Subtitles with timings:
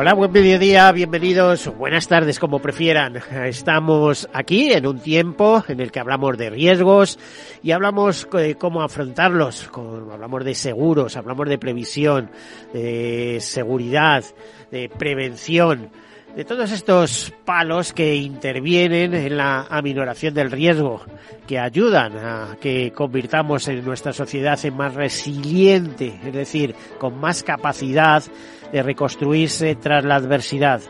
[0.00, 3.16] Hola, buen mediodía, bienvenidos, buenas tardes, como prefieran.
[3.46, 7.18] Estamos aquí en un tiempo en el que hablamos de riesgos
[7.64, 9.68] y hablamos de cómo afrontarlos.
[9.74, 12.30] Hablamos de seguros, hablamos de previsión,
[12.72, 14.22] de seguridad,
[14.70, 15.90] de prevención
[16.36, 21.00] de todos estos palos que intervienen en la aminoración del riesgo,
[21.48, 27.42] que ayudan a que convirtamos en nuestra sociedad en más resiliente, es decir, con más
[27.42, 28.22] capacidad
[28.72, 30.80] de reconstruirse tras la adversidad.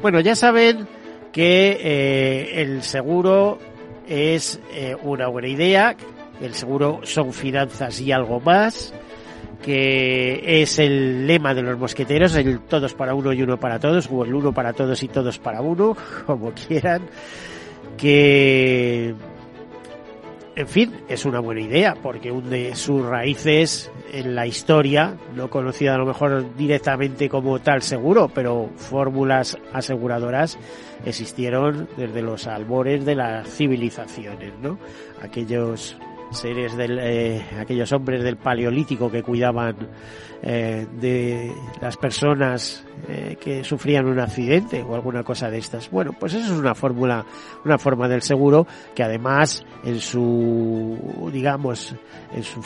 [0.00, 0.86] Bueno, ya saben
[1.32, 3.58] que eh, el seguro
[4.06, 5.96] es eh, una buena idea,
[6.40, 8.92] el seguro son finanzas y algo más,
[9.62, 14.08] que es el lema de los mosqueteros, el todos para uno y uno para todos,
[14.10, 17.02] o el uno para todos y todos para uno, como quieran,
[17.96, 19.14] que
[20.54, 25.94] en fin, es una buena idea porque hunde sus raíces en la historia, no conocida
[25.94, 30.58] a lo mejor directamente como tal seguro, pero fórmulas aseguradoras
[31.06, 34.78] existieron desde los albores de las civilizaciones, ¿no?
[35.22, 35.96] Aquellos
[36.34, 39.76] seres del, eh, aquellos hombres del paleolítico que cuidaban
[40.42, 45.90] eh, de las personas eh, que sufrían un accidente o alguna cosa de estas.
[45.90, 47.24] Bueno, pues eso es una fórmula,
[47.64, 51.94] una forma del seguro que además en su, digamos,
[52.34, 52.60] en su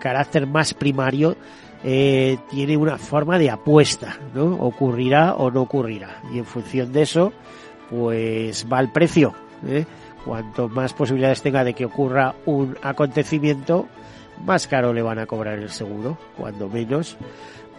[0.00, 1.36] carácter más primario
[1.82, 4.54] tiene una forma de apuesta, ¿no?
[4.56, 6.22] Ocurrirá o no ocurrirá.
[6.32, 7.32] Y en función de eso,
[7.88, 9.32] pues va el precio.
[9.66, 9.84] ¿eh?
[10.24, 13.86] Cuanto más posibilidades tenga de que ocurra un acontecimiento,
[14.44, 16.18] más caro le van a cobrar el seguro.
[16.36, 17.16] Cuando menos,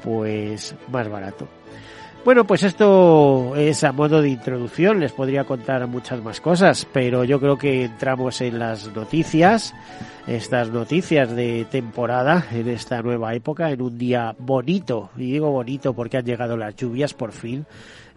[0.03, 1.47] pues más barato.
[2.25, 7.23] Bueno, pues esto es a modo de introducción, les podría contar muchas más cosas, pero
[7.23, 9.73] yo creo que entramos en las noticias,
[10.28, 15.94] estas noticias de temporada en esta nueva época, en un día bonito, y digo bonito
[15.94, 17.66] porque han llegado las lluvias por fin,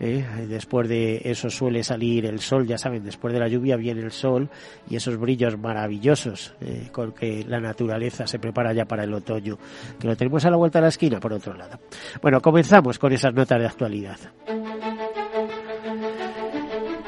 [0.03, 0.25] ¿eh?
[0.49, 4.11] después de eso suele salir el sol, ya saben, después de la lluvia viene el
[4.11, 4.51] sol
[4.91, 9.57] y esos brillos maravillosos eh, con que la naturaleza se prepara ya para el otoño,
[9.99, 11.79] que lo tenemos a la vuelta de la esquina por otro lado.
[12.21, 14.19] Bueno, comenzamos con esas notas de actualidad.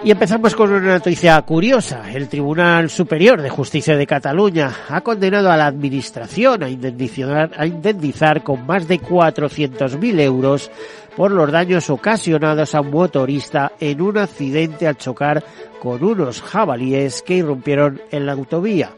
[0.04, 2.12] Y empezamos con una noticia curiosa.
[2.12, 8.66] El Tribunal Superior de Justicia de Cataluña ha condenado a la Administración a indemnizar, con
[8.66, 10.70] más de 400.000 euros
[11.16, 15.42] por los daños ocasionados a un motorista en un accidente al chocar
[15.80, 18.90] con unos jabalíes que irrumpieron en la autovía.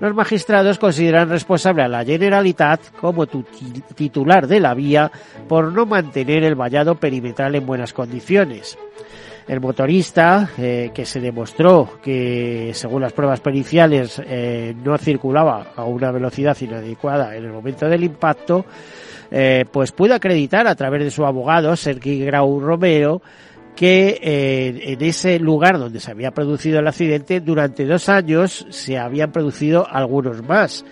[0.00, 5.12] Los magistrados consideran responsable a la Generalitat como titular de la vía
[5.48, 8.78] por no mantener el vallado perimetral en buenas condiciones.
[9.48, 15.84] El motorista, eh, que se demostró que, según las pruebas periciales, eh, no circulaba a
[15.84, 18.66] una velocidad inadecuada en el momento del impacto,
[19.30, 23.22] eh, pues pudo acreditar a través de su abogado, Sergi Grau Romero,
[23.76, 29.30] que en ese lugar donde se había producido el accidente, durante dos años se habían
[29.30, 30.82] producido algunos más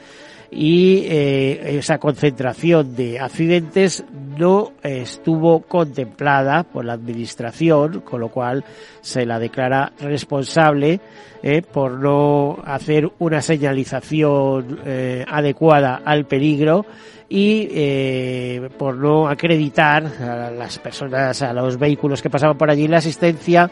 [0.55, 4.05] y eh, esa concentración de accidentes
[4.39, 8.65] no estuvo contemplada por la administración, con lo cual
[9.01, 11.01] se la declara responsable
[11.43, 16.87] eh, por no hacer una señalización eh, adecuada al peligro
[17.29, 22.87] y eh, por no acreditar a las personas, a los vehículos que pasaban por allí
[22.89, 23.71] la asistencia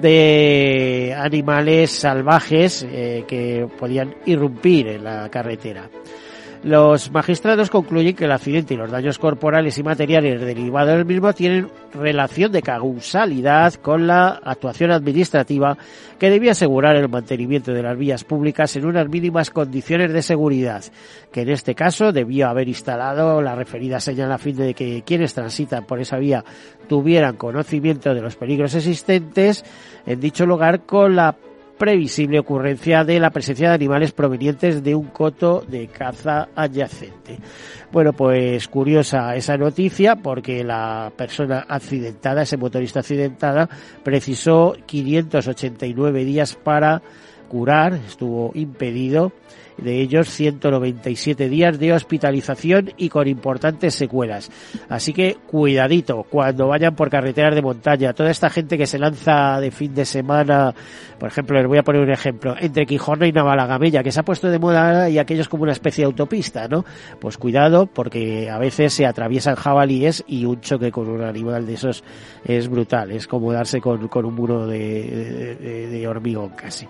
[0.00, 5.88] de animales salvajes eh, que podían irrumpir en la carretera.
[6.64, 11.32] Los magistrados concluyen que el accidente y los daños corporales y materiales derivados del mismo
[11.32, 15.78] tienen relación de causalidad con la actuación administrativa
[16.18, 20.84] que debía asegurar el mantenimiento de las vías públicas en unas mínimas condiciones de seguridad,
[21.30, 25.34] que en este caso debió haber instalado la referida señal a fin de que quienes
[25.34, 26.44] transitan por esa vía
[26.88, 29.64] tuvieran conocimiento de los peligros existentes
[30.06, 31.36] en dicho lugar con la
[31.78, 37.38] previsible ocurrencia de la presencia de animales provenientes de un coto de caza adyacente.
[37.92, 43.68] Bueno, pues curiosa esa noticia porque la persona accidentada, ese motorista accidentada,
[44.02, 47.00] precisó 589 días para
[47.48, 49.32] curar, estuvo impedido
[49.78, 54.50] de ellos 197 días de hospitalización y con importantes secuelas.
[54.88, 58.12] Así que cuidadito cuando vayan por carreteras de montaña.
[58.12, 60.74] Toda esta gente que se lanza de fin de semana,
[61.18, 64.24] por ejemplo, les voy a poner un ejemplo, entre Quijona y Navalagamella, que se ha
[64.24, 66.84] puesto de moda y aquello es como una especie de autopista, ¿no?
[67.20, 71.74] Pues cuidado porque a veces se atraviesan jabalíes y un choque con un animal de
[71.74, 72.04] esos
[72.44, 73.12] es brutal.
[73.12, 76.86] Es como darse con, con un muro de, de, de hormigón casi.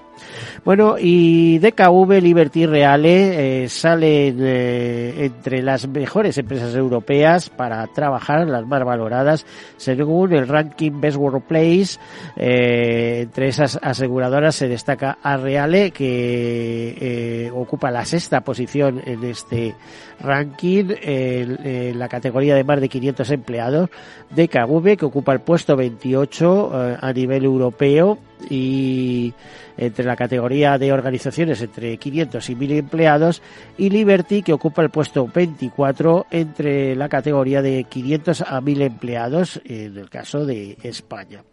[0.65, 8.47] Bueno, y DKV Liberty Reale eh, salen eh, entre las mejores empresas europeas para trabajar,
[8.47, 9.45] las más valoradas,
[9.77, 11.99] según el ranking Best Workplace.
[12.37, 19.25] Eh, entre esas aseguradoras se destaca a Reale, que eh, ocupa la sexta posición en
[19.25, 19.75] este
[20.21, 23.91] ranking, en, la categoría de más de 500 empleados.
[24.31, 29.33] DKV, que ocupa el puesto 28 eh, a nivel europeo y
[29.79, 33.43] entre la categoría de organizaciones entre 500 y 1000 empleados
[33.79, 39.61] y Liberty que ocupa el puesto 24 entre la categoría de 500 a 1000 empleados
[39.65, 41.45] en el caso de España.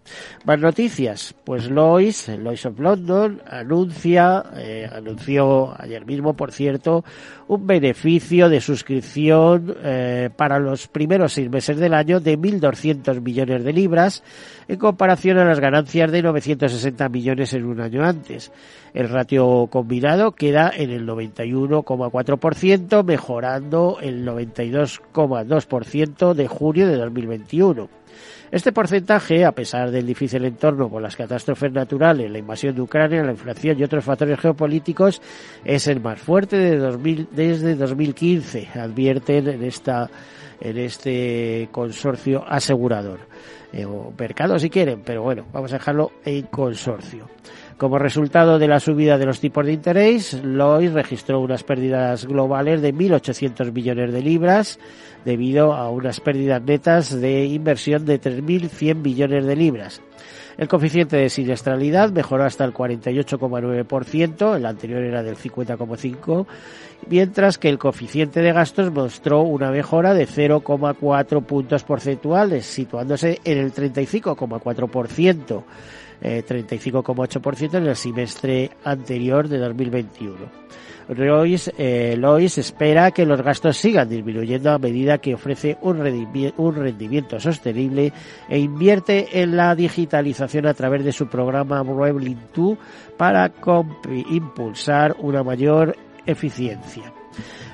[0.44, 7.04] Más noticias, pues Lois, Lois of London anuncia, eh, anunció ayer mismo por cierto,
[7.48, 13.64] un beneficio de suscripción eh, para los primeros seis meses del año de 1.200 millones
[13.64, 14.24] de libras
[14.68, 16.75] en comparación a las ganancias de 960
[17.12, 18.52] millones en un año antes.
[18.94, 27.90] El ratio combinado queda en el 91,4%, mejorando el 92,2% de junio de 2021.
[28.52, 33.24] Este porcentaje, a pesar del difícil entorno por las catástrofes naturales, la invasión de Ucrania,
[33.24, 35.22] la inflación y otros factores geopolíticos,
[35.66, 43.20] es el más fuerte de 2000, desde 2015, advierten en este consorcio asegurador
[43.76, 47.30] eh, o mercado si quieren, pero bueno, vamos a dejarlo en consorcio.
[47.78, 52.82] Como resultado de la subida de los tipos de interés, Lloyd registró unas pérdidas globales
[52.82, 54.80] de 1.800 millones de libras
[55.26, 60.02] debido a unas pérdidas netas de inversión de 3.100 millones de libras.
[60.58, 66.46] El coeficiente de siniestralidad mejoró hasta el 48,9%, el anterior era del 50,5%,
[67.10, 73.58] mientras que el coeficiente de gastos mostró una mejora de 0,4 puntos porcentuales, situándose en
[73.58, 75.64] el 35,4%.
[76.22, 80.36] Eh, 35,8% en el semestre anterior de 2021.
[81.10, 86.62] Lois, eh, Lois espera que los gastos sigan disminuyendo a medida que ofrece un rendimiento,
[86.62, 88.12] un rendimiento sostenible
[88.50, 92.78] e invierte en la digitalización a través de su programa Reveling 2
[93.18, 93.52] para
[94.30, 95.96] impulsar una mayor
[96.26, 97.14] eficiencia.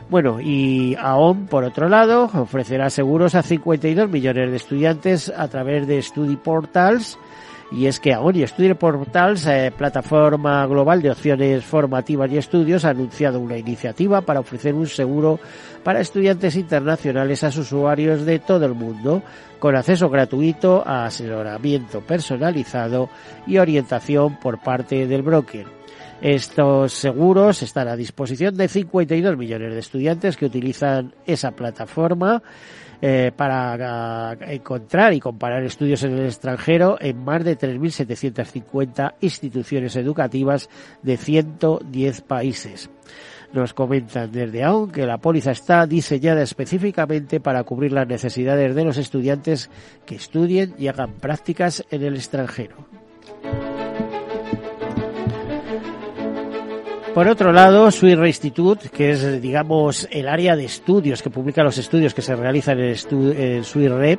[0.09, 5.87] Bueno, y AON, por otro lado, ofrecerá seguros a 52 millones de estudiantes a través
[5.87, 7.17] de Study Portals,
[7.71, 12.83] y es que AON y Study Portals, eh, plataforma global de opciones formativas y estudios,
[12.83, 15.39] ha anunciado una iniciativa para ofrecer un seguro
[15.81, 19.23] para estudiantes internacionales a sus usuarios de todo el mundo,
[19.57, 23.09] con acceso gratuito a asesoramiento personalizado
[23.47, 25.65] y orientación por parte del broker.
[26.21, 32.43] Estos seguros están a disposición de 52 millones de estudiantes que utilizan esa plataforma
[33.01, 39.95] eh, para uh, encontrar y comparar estudios en el extranjero en más de 3.750 instituciones
[39.95, 40.69] educativas
[41.01, 42.89] de 110 países.
[43.53, 48.85] Nos comentan desde aún que la póliza está diseñada específicamente para cubrir las necesidades de
[48.85, 49.69] los estudiantes
[50.05, 52.90] que estudien y hagan prácticas en el extranjero.
[57.13, 61.77] Por otro lado, Suirre Institute, que es, digamos, el área de estudios que publica los
[61.77, 64.17] estudios que se realizan en, estu en Suirre,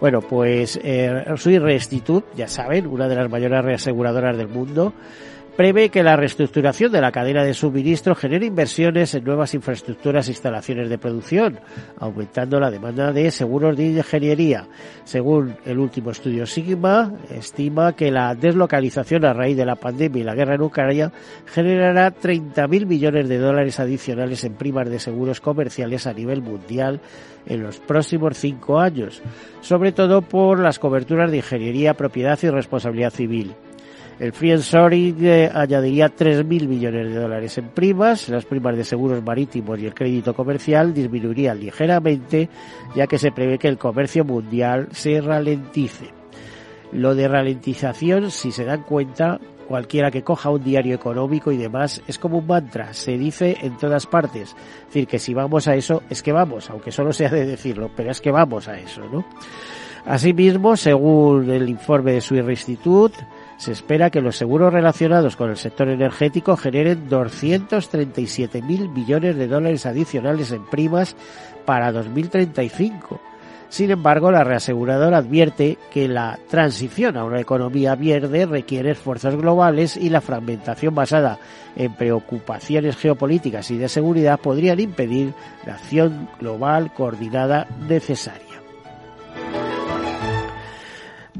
[0.00, 4.94] bueno, pues eh, Suirre Institute, ya saben, una de las mayores reaseguradoras del mundo,
[5.56, 10.30] prevé que la reestructuración de la cadena de suministro genere inversiones en nuevas infraestructuras e
[10.30, 11.58] instalaciones de producción,
[11.98, 14.66] aumentando la demanda de seguros de ingeniería.
[15.04, 20.24] Según el último estudio Sigma, estima que la deslocalización a raíz de la pandemia y
[20.24, 21.12] la guerra en Ucrania
[21.46, 27.00] generará 30.000 millones de dólares adicionales en primas de seguros comerciales a nivel mundial
[27.46, 29.22] en los próximos cinco años,
[29.60, 33.54] sobre todo por las coberturas de ingeniería, propiedad y responsabilidad civil.
[34.20, 39.24] El Free Soaring eh, añadiría 3.000 millones de dólares en primas, las primas de seguros
[39.24, 42.50] marítimos y el crédito comercial disminuirían ligeramente,
[42.94, 46.10] ya que se prevé que el comercio mundial se ralentice.
[46.92, 52.02] Lo de ralentización, si se dan cuenta, cualquiera que coja un diario económico y demás,
[52.06, 54.50] es como un mantra, se dice en todas partes.
[54.80, 57.90] Es decir, que si vamos a eso, es que vamos, aunque solo sea de decirlo,
[57.96, 59.24] pero es que vamos a eso, ¿no?
[60.04, 63.16] Asimismo, según el informe de Swiss Institute,
[63.60, 69.84] se espera que los seguros relacionados con el sector energético generen 237.000 millones de dólares
[69.84, 71.14] adicionales en primas
[71.66, 73.20] para 2035
[73.70, 79.96] sin embargo, la reaseguradora advierte que la transición a una economía verde requiere esfuerzos globales
[79.96, 81.38] y la fragmentación basada
[81.76, 88.49] en preocupaciones geopolíticas y de seguridad podrían impedir la acción global coordinada necesaria.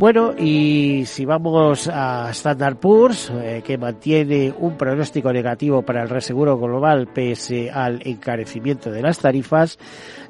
[0.00, 6.08] Bueno, y si vamos a Standard Poor's, eh, que mantiene un pronóstico negativo para el
[6.08, 9.78] reseguro global pese al encarecimiento de las tarifas,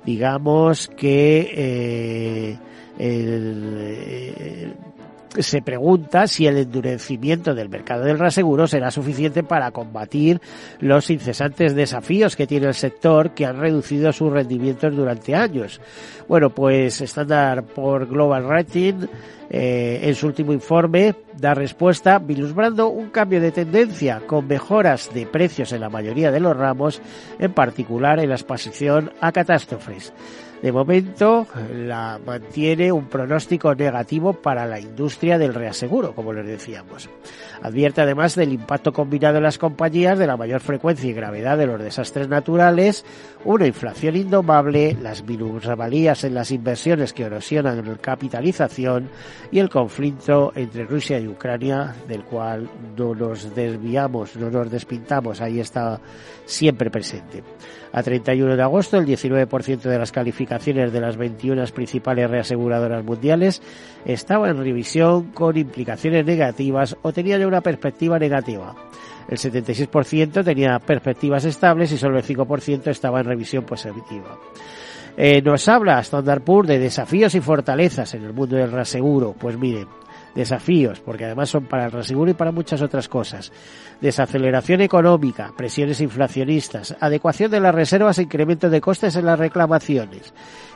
[0.05, 2.59] digamos que eh,
[2.99, 4.75] eh,
[5.39, 10.41] se pregunta si el endurecimiento del mercado del reaseguro será suficiente para combatir
[10.81, 15.81] los incesantes desafíos que tiene el sector que han reducido sus rendimientos durante años.
[16.29, 19.07] Bueno, pues Standard por Global Rating
[19.49, 25.27] eh, en su último informe da respuesta vislumbrando un cambio de tendencia con mejoras de
[25.27, 27.01] precios en la mayoría de los ramos,
[27.39, 30.13] en particular en la exposición a catástrofes.
[30.63, 37.09] De momento, la mantiene un pronóstico negativo para la industria del reaseguro, como les decíamos.
[37.63, 41.67] Advierte además del impacto combinado en las compañías de la mayor frecuencia y gravedad de
[41.67, 43.07] los desastres naturales,
[43.45, 49.09] una inflación indomable, las minusvalías en las inversiones que erosionan la capitalización
[49.51, 55.41] y el conflicto entre Rusia y Ucrania, del cual no nos desviamos, no nos despintamos,
[55.41, 56.01] ahí está
[56.45, 57.43] siempre presente.
[57.93, 63.63] A 31 de agosto, el 19% de las calificaciones de las 21 principales reaseguradoras mundiales
[64.05, 68.77] estaba en revisión con implicaciones negativas o tenía ya una perspectiva negativa.
[69.29, 74.39] El 76% tenía perspectivas estables y solo el 5% estaba en revisión positiva.
[75.17, 79.35] Eh, nos habla Standard Poor's de desafíos y fortalezas en el mundo del reaseguro.
[79.39, 79.89] Pues miren,
[80.35, 83.53] desafíos, porque además son para el reaseguro y para muchas otras cosas.
[84.01, 90.33] Desaceleración económica, presiones inflacionistas, adecuación de las reservas e incremento de costes en las reclamaciones,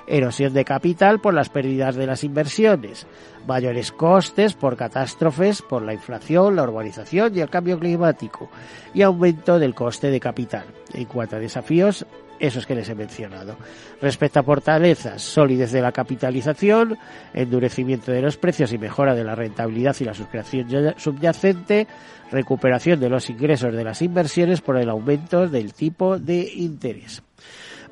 [0.06, 3.06] erosión de capital por las pérdidas de las inversiones,
[3.46, 8.48] mayores costes por catástrofes, por la inflación, la urbanización y el cambio climático,
[8.92, 10.64] y aumento del coste de capital.
[10.92, 12.06] En cuanto a desafíos,
[12.38, 13.56] esos que les he mencionado.
[14.00, 16.98] Respecto a fortalezas, solidez de la capitalización,
[17.32, 21.86] endurecimiento de los precios y mejora de la rentabilidad y la suscripción subyacente,
[22.30, 27.22] recuperación de los ingresos de las inversiones por el aumento del tipo de interés.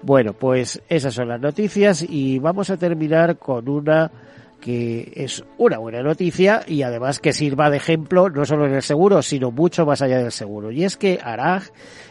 [0.02, 4.11] Bueno, pues esas son las noticias y vamos a terminar con una
[4.62, 8.82] que es una buena noticia y además que sirva de ejemplo no solo en el
[8.82, 10.70] seguro, sino mucho más allá del seguro.
[10.70, 11.64] Y es que Arag,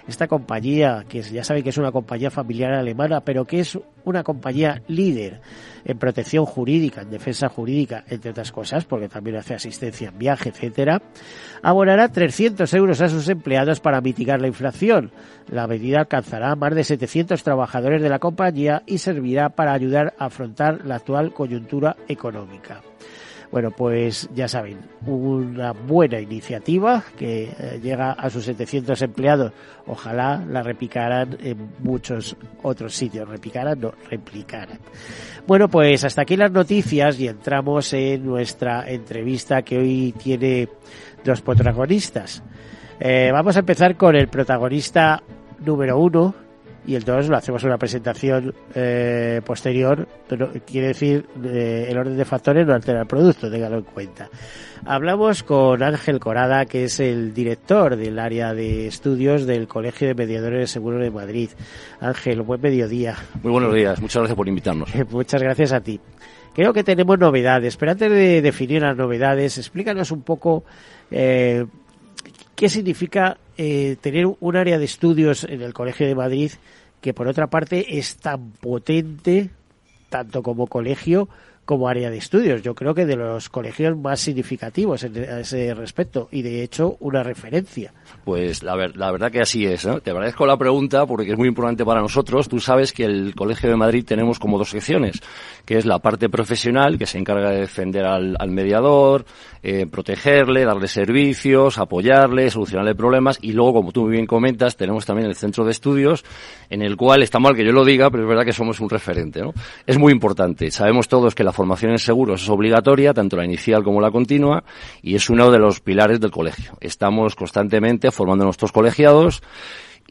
[0.08, 4.24] esta compañía, que ya saben que es una compañía familiar alemana, pero que es una
[4.24, 5.42] compañía líder
[5.86, 10.50] en protección jurídica, en defensa jurídica, entre otras cosas, porque también hace asistencia en viaje,
[10.50, 11.02] etcétera,
[11.62, 15.12] abonará 300 euros a sus empleados para mitigar la inflación.
[15.50, 20.14] La medida alcanzará a más de 700 trabajadores de la compañía y servirá para ayudar
[20.18, 22.82] a afrontar la actual coyuntura económica.
[23.52, 29.52] Bueno, pues ya saben, una buena iniciativa que eh, llega a sus 700 empleados.
[29.88, 33.28] Ojalá la replicaran en muchos otros sitios.
[33.28, 34.80] Replicaran, no, replicaran.
[35.46, 40.70] Bueno, pues hasta aquí las noticias y entramos en nuestra entrevista que hoy tiene
[41.26, 42.42] dos protagonistas.
[43.02, 45.22] Eh, vamos a empezar con el protagonista
[45.66, 46.36] número uno,
[46.86, 52.18] y el 2 lo hacemos una presentación eh, posterior, pero quiere decir eh, el orden
[52.18, 54.30] de factores no altera el producto, téngalo en cuenta.
[54.86, 60.16] Hablamos con Ángel Corada, que es el director del área de estudios del Colegio de
[60.16, 61.50] Mediadores de Seguros de Madrid.
[62.00, 63.16] Ángel, buen mediodía.
[63.44, 64.90] Muy buenos días, muchas gracias por invitarnos.
[65.12, 66.00] muchas gracias a ti.
[66.54, 70.66] Creo que tenemos novedades, pero antes de definir las novedades, explícanos un poco
[71.10, 71.66] eh,
[72.56, 76.52] qué significa eh, tener un área de estudios en el Colegio de Madrid
[77.00, 79.52] que por otra parte es tan potente
[80.10, 81.30] tanto como colegio
[81.66, 82.62] como área de estudios.
[82.62, 87.24] Yo creo que de los colegios más significativos en ese respecto y de hecho una
[87.24, 87.94] referencia.
[88.26, 89.88] Pues la, la verdad que así es.
[90.04, 92.50] Te agradezco la pregunta porque es muy importante para nosotros.
[92.50, 95.22] Tú sabes que el Colegio de Madrid tenemos como dos secciones,
[95.66, 99.26] que es la parte profesional que se encarga de defender al, al mediador,
[99.64, 105.06] eh, protegerle, darle servicios, apoyarle, solucionarle problemas y luego, como tú muy bien comentas, tenemos
[105.06, 106.24] también el centro de estudios
[106.70, 108.90] en el cual está mal que yo lo diga, pero es verdad que somos un
[108.90, 109.42] referente.
[109.42, 109.54] ¿no?
[109.86, 110.72] Es muy importante.
[110.72, 114.64] Sabemos todos que la formación en seguros es obligatoria, tanto la inicial como la continua,
[115.04, 116.76] y es uno de los pilares del colegio.
[116.82, 119.44] Estamos constantemente formando a nuestros colegiados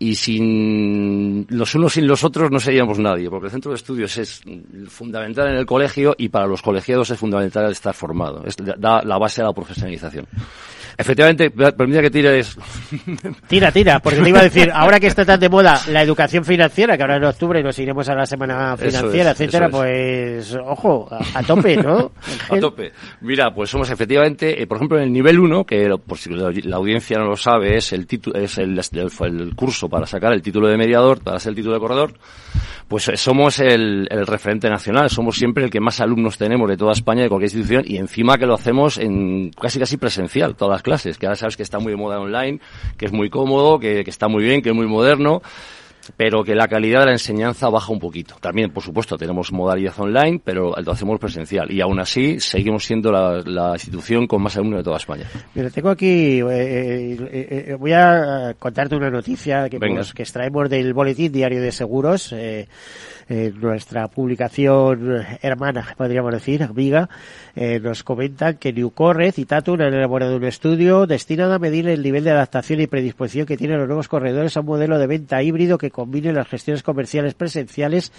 [0.03, 4.17] y sin los unos sin los otros no seríamos nadie, porque el centro de estudios
[4.17, 4.41] es
[4.89, 9.19] fundamental en el colegio y para los colegiados es fundamental estar formado, es da la
[9.19, 10.27] base a la profesionalización.
[11.01, 12.59] Efectivamente, permítame que tires.
[13.49, 16.45] Tira, tira, porque te iba a decir, ahora que está tan de moda la educación
[16.45, 21.43] financiera, que ahora en octubre nos iremos a la semana financiera, etcétera, pues ojo, a,
[21.43, 22.13] tope, ¿no?
[22.51, 22.93] a tope.
[23.23, 26.77] Mira, pues somos efectivamente, eh, por ejemplo, en el nivel 1, que por si la,
[26.77, 30.69] audiencia no lo sabe, es el título, es el, el, curso para sacar el título
[30.69, 32.15] de mediador, para ser el título de corredor,
[32.89, 36.93] pues eh, somos el, referente nacional, somos siempre el que más alumnos tenemos de toda
[36.93, 40.83] España, de cualquier institución, y encima que lo hacemos en casi casi presencial, todas las
[40.83, 42.61] clases, que ahora sabes que está muy de moda online,
[42.97, 45.43] que es muy cómodo, que está muy bien, que es muy moderno
[46.17, 48.37] pero que la calidad de la enseñanza baja un poquito.
[48.41, 51.71] También, por supuesto, tenemos modalidad online, pero lo hacemos presencial.
[51.71, 55.25] Y aún así, seguimos siendo la, institución con más alumnos de toda España.
[55.55, 60.69] Mira, tengo aquí, eh, eh, eh, voy a contarte una noticia que, pues, que extraemos
[60.69, 62.35] del Boletín Diario de Seguros
[63.31, 67.09] nuestra publicación hermana, podríamos decir, amiga,
[67.55, 72.03] eh, nos comentan que Newcorre y Tatun han elaborado un estudio destinado a medir el
[72.03, 75.43] nivel de adaptación y predisposición que tienen los nuevos corredores a un modelo de venta
[75.43, 78.13] híbrido que combine las gestiones comerciales presenciales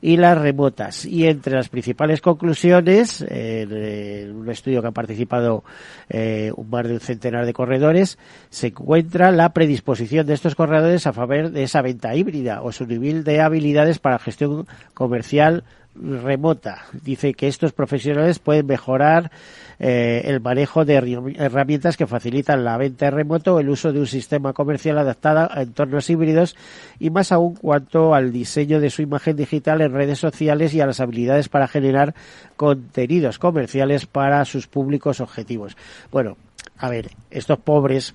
[0.00, 1.04] y las remotas.
[1.04, 5.62] Y entre las principales conclusiones, en, un estudio que han participado
[6.08, 8.18] eh, un más de un centenar de corredores,
[8.50, 12.86] se encuentra la predisposición de estos corredores a favor de esa venta híbrida o su
[12.86, 14.55] nivel de habilidades para gestión
[14.94, 15.64] comercial
[16.00, 16.84] remota.
[16.92, 19.30] Dice que estos profesionales pueden mejorar
[19.78, 24.52] eh, el manejo de herramientas que facilitan la venta remoto, el uso de un sistema
[24.52, 26.56] comercial adaptado a entornos híbridos
[26.98, 30.86] y más aún cuanto al diseño de su imagen digital en redes sociales y a
[30.86, 32.14] las habilidades para generar
[32.56, 35.76] contenidos comerciales para sus públicos objetivos.
[36.10, 36.36] Bueno,
[36.78, 38.14] a ver, estos pobres,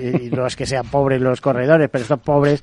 [0.00, 2.62] eh, no es que sean pobres los corredores, pero estos pobres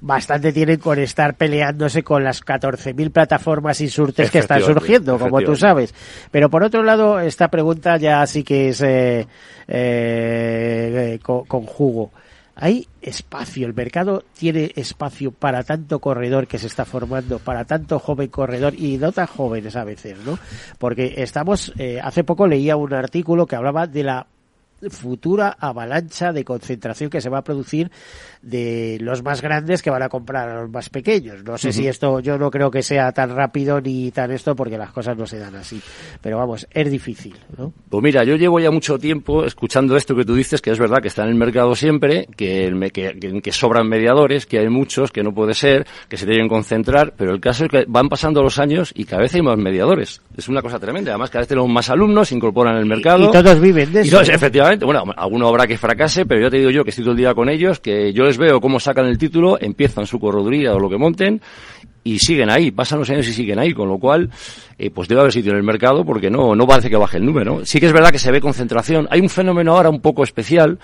[0.00, 5.56] bastante tienen con estar peleándose con las 14.000 plataformas insurtes que están surgiendo, como tú
[5.56, 5.94] sabes.
[6.30, 9.26] Pero por otro lado, esta pregunta ya sí que es eh,
[9.68, 12.12] eh, con, jugo.
[12.58, 13.66] ¿Hay espacio?
[13.66, 18.74] ¿El mercado tiene espacio para tanto corredor que se está formando, para tanto joven corredor
[18.74, 20.38] y no tan jóvenes a veces, ¿no?
[20.78, 24.26] Porque estamos, eh, hace poco leía un artículo que hablaba de la
[24.90, 27.90] futura avalancha de concentración que se va a producir
[28.42, 31.42] de los más grandes que van a comprar a los más pequeños.
[31.44, 34.78] No sé si esto, yo no creo que sea tan rápido ni tan esto porque
[34.78, 35.80] las cosas no se dan así.
[36.20, 37.72] Pero vamos, es difícil, ¿no?
[37.88, 40.98] Pues mira, yo llevo ya mucho tiempo escuchando esto que tú dices, que es verdad
[41.00, 45.22] que está en el mercado siempre, que, que, que sobran mediadores, que hay muchos, que
[45.22, 48.58] no puede ser, que se deben concentrar, pero el caso es que van pasando los
[48.58, 50.20] años y cada vez hay más mediadores.
[50.36, 51.12] Es una cosa tremenda.
[51.12, 53.28] Además, cada vez tenemos más alumnos, se incorporan el mercado.
[53.28, 54.20] Y, todos viven de eso.
[54.20, 57.18] efectivamente, bueno, alguno habrá que fracase, pero yo te digo yo que estoy todo el
[57.18, 60.78] día con ellos, que yo les veo cómo sacan el título, empiezan su correduría o
[60.78, 61.40] lo que monten
[62.06, 64.30] y siguen ahí, pasan los años y siguen ahí, con lo cual,
[64.78, 67.26] eh, pues debe haber sitio en el mercado porque no, no parece que baje el
[67.26, 67.66] número.
[67.66, 69.08] Sí que es verdad que se ve concentración.
[69.10, 70.78] Hay un fenómeno ahora un poco especial,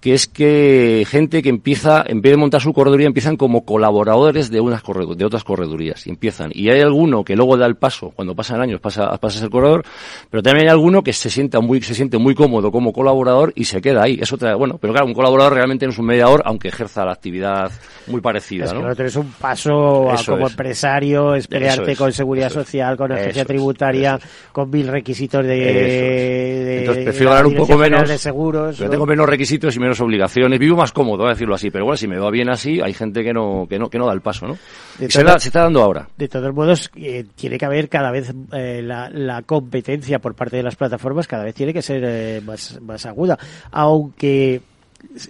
[0.00, 4.50] que es que gente que empieza, en vez de montar su correduría, empiezan como colaboradores
[4.50, 4.82] de unas
[5.16, 6.50] de otras corredurías, y empiezan.
[6.52, 9.50] Y hay alguno que luego da el paso, cuando pasan años pasa, pasa a ser
[9.50, 9.84] corredor,
[10.30, 13.66] pero también hay alguno que se sienta muy, se siente muy cómodo como colaborador y
[13.66, 14.18] se queda ahí.
[14.20, 17.12] Eso trae, bueno, pero claro, un colaborador realmente no es un mediador, aunque ejerza la
[17.12, 17.70] actividad
[18.08, 18.80] muy parecida, es ¿no?
[18.94, 24.18] Que no un paso a como empresario, es pelearte con seguridad social, con agencia tributaria,
[24.52, 28.78] con mil requisitos de, Entonces prefiero ganar un poco menos de seguros.
[28.78, 30.58] Yo tengo menos requisitos y menos obligaciones.
[30.58, 31.70] Vivo más cómodo, a decirlo así.
[31.70, 34.06] Pero bueno, si me va bien así, hay gente que no, que no, que no
[34.06, 34.56] da el paso, ¿no?
[34.98, 36.08] se, está dando ahora.
[36.16, 40.56] De todos modos, eh, tiene que haber cada vez eh, la, la, competencia por parte
[40.56, 43.38] de las plataformas, cada vez tiene que ser eh, más, más aguda.
[43.70, 44.62] Aunque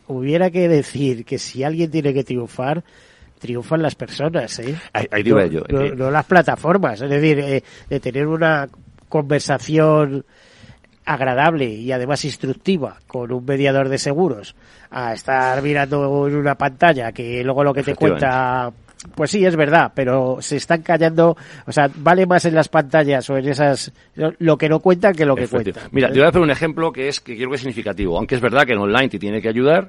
[0.07, 2.85] hubiera que decir que si alguien tiene que triunfar,
[3.38, 4.75] triunfan las personas, ¿eh?
[4.92, 5.62] Ahí, digo yo.
[5.68, 7.01] No, las plataformas.
[7.01, 8.68] Es decir, eh, de tener una
[9.09, 10.25] conversación
[11.05, 14.57] agradable y además instructiva con un mediador de seguros
[14.90, 18.72] a estar mirando en una pantalla que luego lo que te cuenta
[19.14, 23.29] pues sí, es verdad, pero se están callando, o sea, vale más en las pantallas
[23.31, 25.85] o en esas, lo que no cuentan que lo que cuentan.
[25.92, 28.35] Mira, te voy a hacer un ejemplo que es, que quiero que es significativo, aunque
[28.35, 29.87] es verdad que en online te tiene que ayudar,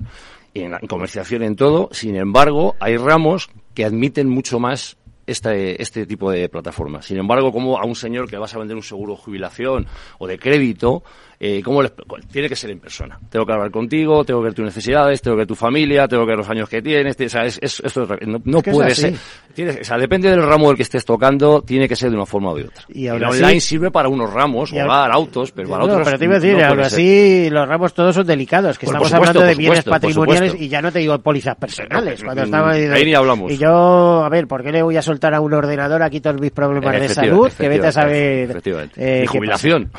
[0.62, 6.06] en, en comercialización en todo, sin embargo, hay ramos que admiten mucho más este, este
[6.06, 7.06] tipo de plataformas.
[7.06, 9.86] Sin embargo, como a un señor que vas a vender un seguro de jubilación
[10.18, 11.04] o de crédito,
[11.40, 11.94] eh, ¿cómo les,
[12.32, 13.20] tiene que ser en persona.
[13.30, 16.24] Tengo que hablar contigo, tengo que ver tus necesidades, tengo que ver tu familia, tengo
[16.24, 19.14] que ver los años que tienes, o sea, es, esto no, puede ser.
[19.14, 22.52] o sea, depende del ramo del que estés tocando, tiene que ser de una forma
[22.52, 22.84] o de otra.
[22.90, 26.02] Y, ahora online sirve para unos ramos, o para autos, pero para otros.
[26.04, 29.42] Pero te iba a decir, ahora sí, los ramos todos son delicados, que estamos hablando
[29.42, 32.24] de bienes patrimoniales y ya no te digo pólizas personales.
[32.24, 33.52] cuando estaba, ahí ni hablamos.
[33.52, 36.40] Y yo, a ver, ¿por qué le voy a soltar soltara un ordenador, aquí todos
[36.40, 38.62] mis problemas de salud, que vete a saber...
[38.96, 39.92] Eh, jubilación.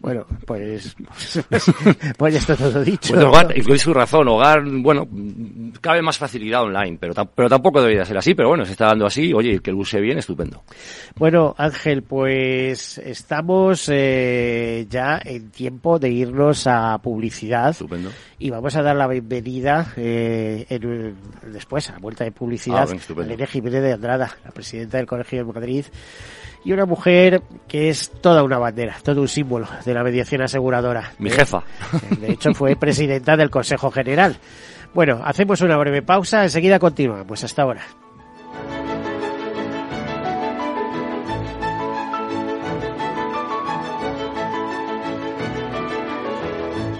[0.00, 0.73] Bueno, pues,
[2.16, 3.14] pues esto todo dicho.
[3.66, 5.06] Pues su razón, hogar, bueno,
[5.80, 9.06] cabe más facilidad online, pero, pero tampoco debería ser así, pero bueno, se está dando
[9.06, 10.62] así, oye, que lo use bien, estupendo.
[11.16, 17.70] Bueno, Ángel, pues estamos eh, ya en tiempo de irnos a publicidad.
[17.70, 18.10] Estupendo.
[18.38, 20.66] Y vamos a dar la bienvenida eh,
[21.52, 25.06] después, a la vuelta de publicidad, ah, a Irene Jiménez de Andrada, la presidenta del
[25.06, 25.84] Colegio de Madrid
[26.64, 31.12] y una mujer que es toda una bandera, todo un símbolo de la mediación aseguradora.
[31.18, 31.62] Mi jefa.
[32.18, 34.36] De hecho, fue presidenta del Consejo General.
[34.94, 37.44] Bueno, hacemos una breve pausa, enseguida continuamos.
[37.44, 37.82] Hasta ahora.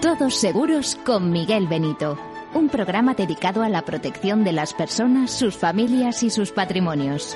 [0.01, 2.17] Todos seguros con Miguel Benito.
[2.53, 7.35] Un programa dedicado a la protección de las personas, sus familias y sus patrimonios.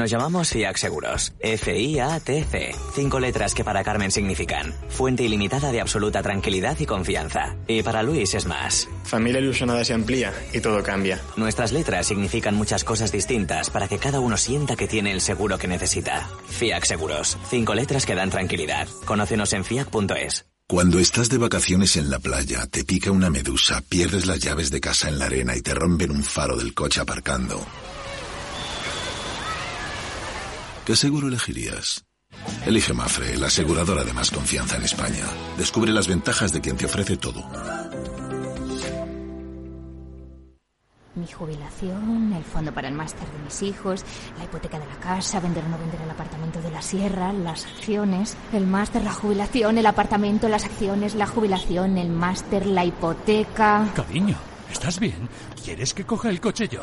[0.00, 1.34] Nos llamamos FIAC Seguros.
[1.40, 2.74] F-I-A-T-C.
[2.94, 7.54] Cinco letras que para Carmen significan fuente ilimitada de absoluta tranquilidad y confianza.
[7.68, 8.88] Y para Luis es más.
[9.04, 11.20] Familia ilusionada se amplía y todo cambia.
[11.36, 15.58] Nuestras letras significan muchas cosas distintas para que cada uno sienta que tiene el seguro
[15.58, 16.30] que necesita.
[16.48, 17.36] FIAC Seguros.
[17.50, 18.88] Cinco letras que dan tranquilidad.
[19.04, 20.46] Conócenos en fiac.es.
[20.66, 24.80] Cuando estás de vacaciones en la playa, te pica una medusa, pierdes las llaves de
[24.80, 27.66] casa en la arena y te rompen un faro del coche aparcando.
[30.90, 32.04] ¿Qué seguro elegirías?
[32.66, 35.24] Elige Mafre, la aseguradora de más confianza en España.
[35.56, 37.48] Descubre las ventajas de quien te ofrece todo.
[41.14, 44.04] Mi jubilación, el fondo para el máster de mis hijos,
[44.36, 47.66] la hipoteca de la casa, vender o no vender el apartamento de la sierra, las
[47.66, 53.88] acciones, el máster, la jubilación, el apartamento, las acciones, la jubilación, el máster, la hipoteca.
[53.94, 54.36] Cariño,
[54.72, 55.28] ¿estás bien?
[55.64, 56.82] ¿Quieres que coja el coche yo?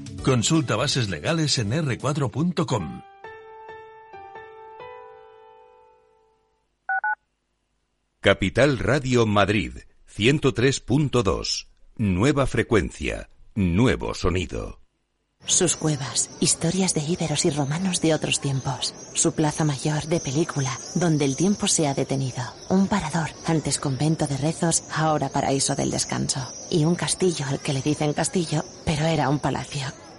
[0.23, 3.01] Consulta bases legales en r4.com.
[8.19, 9.77] Capital Radio Madrid
[10.15, 11.65] 103.2.
[11.97, 14.79] Nueva frecuencia, nuevo sonido.
[15.47, 18.93] Sus cuevas, historias de íberos y romanos de otros tiempos.
[19.15, 22.43] Su plaza mayor de película, donde el tiempo se ha detenido.
[22.69, 26.47] Un parador, antes convento de rezos, ahora paraíso del descanso.
[26.69, 29.87] Y un castillo al que le dicen castillo, pero era un palacio.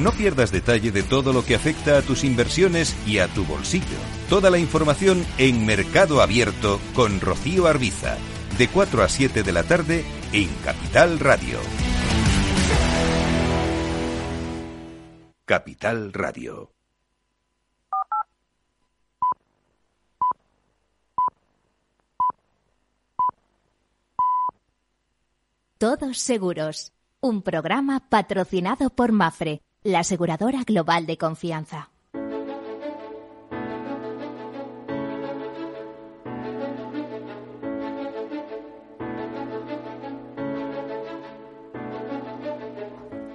[0.00, 3.98] No pierdas detalle de todo lo que afecta a tus inversiones y a tu bolsillo.
[4.30, 8.16] Toda la información en Mercado Abierto con Rocío Arbiza,
[8.56, 11.58] de 4 a 7 de la tarde en Capital Radio.
[15.44, 16.72] Capital Radio.
[25.76, 31.90] Todos Seguros, un programa patrocinado por Mafre, la aseguradora global de confianza.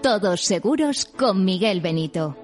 [0.01, 2.37] Todos Seguros con Miguel Benito.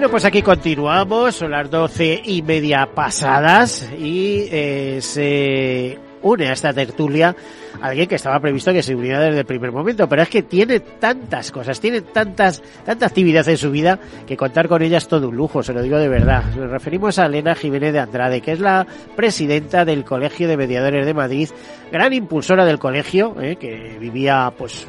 [0.00, 6.54] Bueno, pues aquí continuamos, son las doce y media pasadas y eh, se une a
[6.54, 7.36] esta tertulia
[7.80, 10.80] alguien que estaba previsto que se uniera desde el primer momento, pero es que tiene
[10.80, 15.28] tantas cosas, tiene tantas, tanta actividad en su vida que contar con ella es todo
[15.28, 16.44] un lujo, se lo digo de verdad.
[16.56, 21.06] Nos referimos a Elena Jiménez de Andrade, que es la presidenta del Colegio de Mediadores
[21.06, 21.48] de Madrid,
[21.90, 24.86] gran impulsora del colegio, eh, que vivía, pues,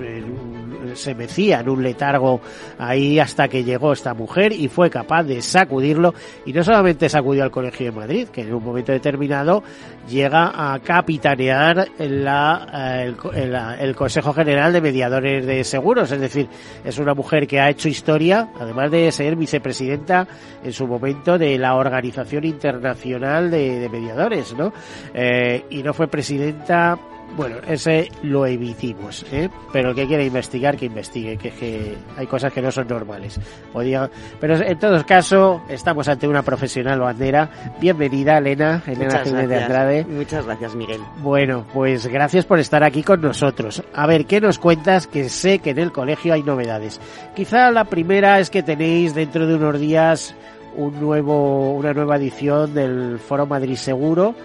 [0.93, 2.41] se mecía en un letargo
[2.77, 6.13] ahí hasta que llegó esta mujer y fue capaz de sacudirlo,
[6.45, 9.63] y no solamente sacudió al Colegio de Madrid, que en un momento determinado
[10.09, 16.47] llega a capitanear la el, Consejo General de Mediadores de Seguros, es decir,
[16.83, 20.27] es una mujer que ha hecho historia, además de ser vicepresidenta
[20.63, 24.71] en su momento de la Organización Internacional de, Mediadores, ¿no?
[25.13, 26.97] Eh, y no fue presidenta
[27.35, 29.49] bueno, ese lo emitimos, ¿eh?
[29.71, 33.39] pero el que quiera investigar, que investigue, que, que hay cosas que no son normales.
[33.71, 34.09] Podía...
[34.39, 37.49] Pero en todo caso, estamos ante una profesional bandera.
[37.79, 40.05] Bienvenida, Elena, Elena Jiménez de Andrade.
[40.05, 41.01] Muchas gracias, Miguel.
[41.19, 43.83] Bueno, pues gracias por estar aquí con nosotros.
[43.93, 45.07] A ver, ¿qué nos cuentas?
[45.07, 46.99] Que sé que en el colegio hay novedades.
[47.35, 50.35] Quizá la primera es que tenéis dentro de unos días
[50.75, 54.35] un nuevo, una nueva edición del Foro Madrid Seguro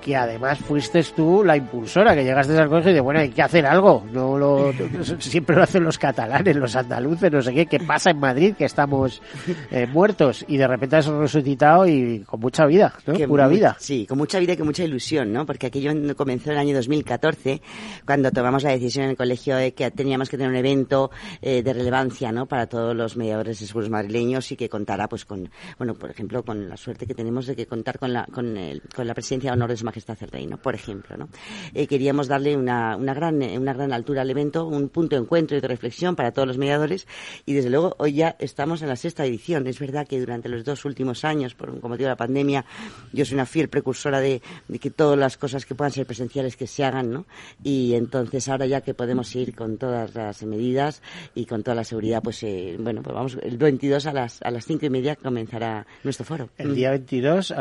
[0.00, 3.42] que además fuiste tú la impulsora, que llegaste al colegio y de bueno, hay que
[3.42, 4.04] hacer algo.
[4.12, 4.72] No lo,
[5.18, 8.54] siempre lo hacen los catalanes, los andaluces, no sé qué, ¿qué pasa en Madrid?
[8.56, 9.22] Que estamos
[9.70, 13.14] eh, muertos y de repente has resucitado y con mucha vida, ¿no?
[13.28, 13.76] Pura vida.
[13.78, 15.44] Sí, con mucha vida y con mucha ilusión, ¿no?
[15.46, 17.60] Porque aquello comenzó en el año 2014,
[18.06, 21.10] cuando tomamos la decisión en el colegio de que teníamos que tener un evento
[21.42, 22.46] eh, de relevancia, ¿no?
[22.46, 26.42] Para todos los mediadores de seguros madrileños y que contara, pues, con, bueno, por ejemplo,
[26.42, 29.50] con la suerte que tenemos de que contar con la, con, el, con la presidencia
[29.50, 31.16] de honor de su majestad el reino, por ejemplo.
[31.16, 31.28] ¿no?
[31.74, 35.56] Eh, queríamos darle una, una, gran, una gran altura al evento, un punto de encuentro
[35.56, 37.06] y de reflexión para todos los mediadores
[37.46, 39.66] y desde luego hoy ya estamos en la sexta edición.
[39.66, 42.64] Es verdad que durante los dos últimos años, por un motivo de la pandemia,
[43.12, 44.42] yo soy una fiel precursora de,
[44.80, 47.26] que todas las cosas que puedan ser presenciales que se hagan, ¿no?
[47.62, 51.02] Y entonces ahora ya que podemos ir con todas las medidas
[51.34, 54.50] y con toda la seguridad, pues eh, bueno, pues vamos, el 22 a las, a
[54.50, 56.50] las cinco y media comenzará nuestro foro.
[56.56, 57.54] El día 22,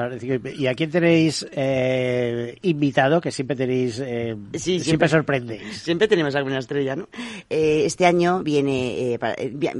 [0.57, 2.16] ¿y a quién tenéis eh,
[2.61, 5.81] invitado que siempre tenéis, eh, siempre, sorprendéis.
[5.81, 7.07] Siempre tenemos alguna estrella, ¿no?
[7.49, 9.19] Eh, este año viene, eh,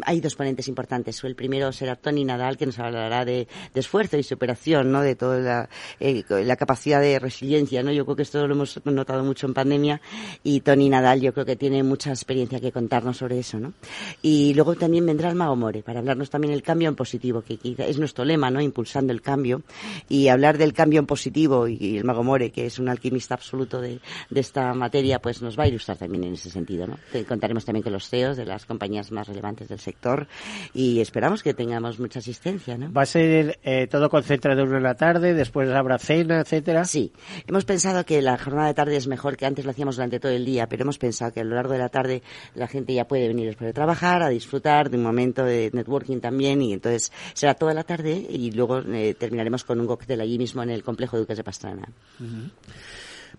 [0.04, 1.24] hay dos ponentes importantes.
[1.24, 5.02] El primero será Tony Nadal, que nos hablará de, esfuerzo y superación, ¿no?
[5.02, 5.70] De toda la,
[6.00, 7.92] la, capacidad de resiliencia, ¿no?
[7.92, 10.02] Yo creo que esto lo hemos notado mucho en pandemia
[10.44, 13.74] y Tony Nadal yo creo que tiene mucha experiencia que contarnos sobre eso, ¿no?
[14.22, 17.58] Y luego también vendrá el Mago More para hablarnos también el cambio en positivo, que
[17.58, 18.62] quizá es nuestro lema, ¿no?
[18.62, 19.62] Impulsando el cambio
[20.10, 23.80] y hablar del cambio en positivo y el Mago More, que es un alquimista absoluto
[23.82, 24.00] de,
[24.36, 26.86] esta materia, pues nos va a ilustrar también en ese sentido.
[26.86, 26.98] ¿no?
[27.28, 30.28] Contaremos también con los CEOs de las compañías más relevantes del sector
[30.74, 32.78] y esperamos que tengamos mucha asistencia.
[32.78, 32.92] ¿no?
[32.92, 36.84] ¿Va a ser eh, todo concentrado en la tarde, después habrá cena, etcétera?
[36.86, 37.14] Sí,
[37.48, 40.32] hemos pensado que la jornada de tarde es mejor que antes lo hacíamos durante todo
[40.34, 42.22] el día, pero hemos pensado que a lo largo de la tarde
[42.56, 46.20] la gente ya puede venir después de trabajar a disfrutar de un momento de networking
[46.20, 50.38] también y entonces será toda la tarde y luego eh, terminaremos con un cóctel allí
[50.38, 51.88] mismo en el complejo Duques de Pastrana.
[52.18, 52.48] Hmm.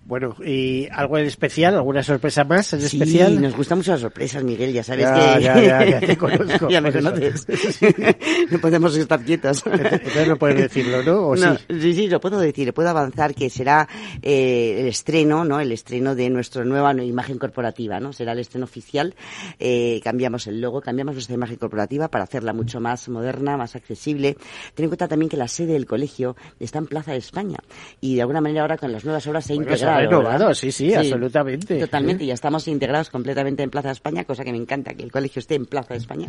[0.04, 1.74] Bueno, ¿y algo en especial?
[1.74, 3.40] ¿Alguna sorpresa más en sí, especial?
[3.42, 5.42] nos gustan mucho las sorpresas, Miguel, ya sabes que...
[5.42, 6.68] Ya, ya, ya te conozco.
[6.70, 7.46] ya me conoces.
[8.50, 9.62] no podemos estar quietos.
[9.66, 11.28] Entonces no puedes decirlo, ¿no?
[11.28, 11.44] ¿O sí?
[11.68, 11.94] sí?
[11.94, 13.86] sí, lo puedo decir, puedo avanzar que será
[14.22, 15.60] eh, el estreno, ¿no?
[15.60, 18.14] El estreno de nuestra nueva imagen corporativa, ¿no?
[18.14, 19.14] Será el estreno oficial.
[19.58, 24.36] Eh, cambiamos el logo, cambiamos nuestra imagen corporativa para hacerla mucho más moderna, más accesible.
[24.74, 27.58] Ten en cuenta también que la sede del colegio está en Plaza de España
[28.00, 30.72] y de alguna manera ahora con las nuevas obras se ha se ha renovado, sí,
[30.72, 31.78] sí, absolutamente.
[31.78, 35.12] Totalmente, ya estamos integrados completamente en Plaza de España, cosa que me encanta que el
[35.12, 36.28] colegio esté en Plaza de España.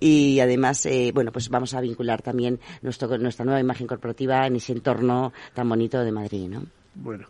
[0.00, 4.56] Y además, eh, bueno, pues vamos a vincular también nuestro, nuestra nueva imagen corporativa en
[4.56, 6.64] ese entorno tan bonito de Madrid, ¿no?
[6.94, 7.26] Bueno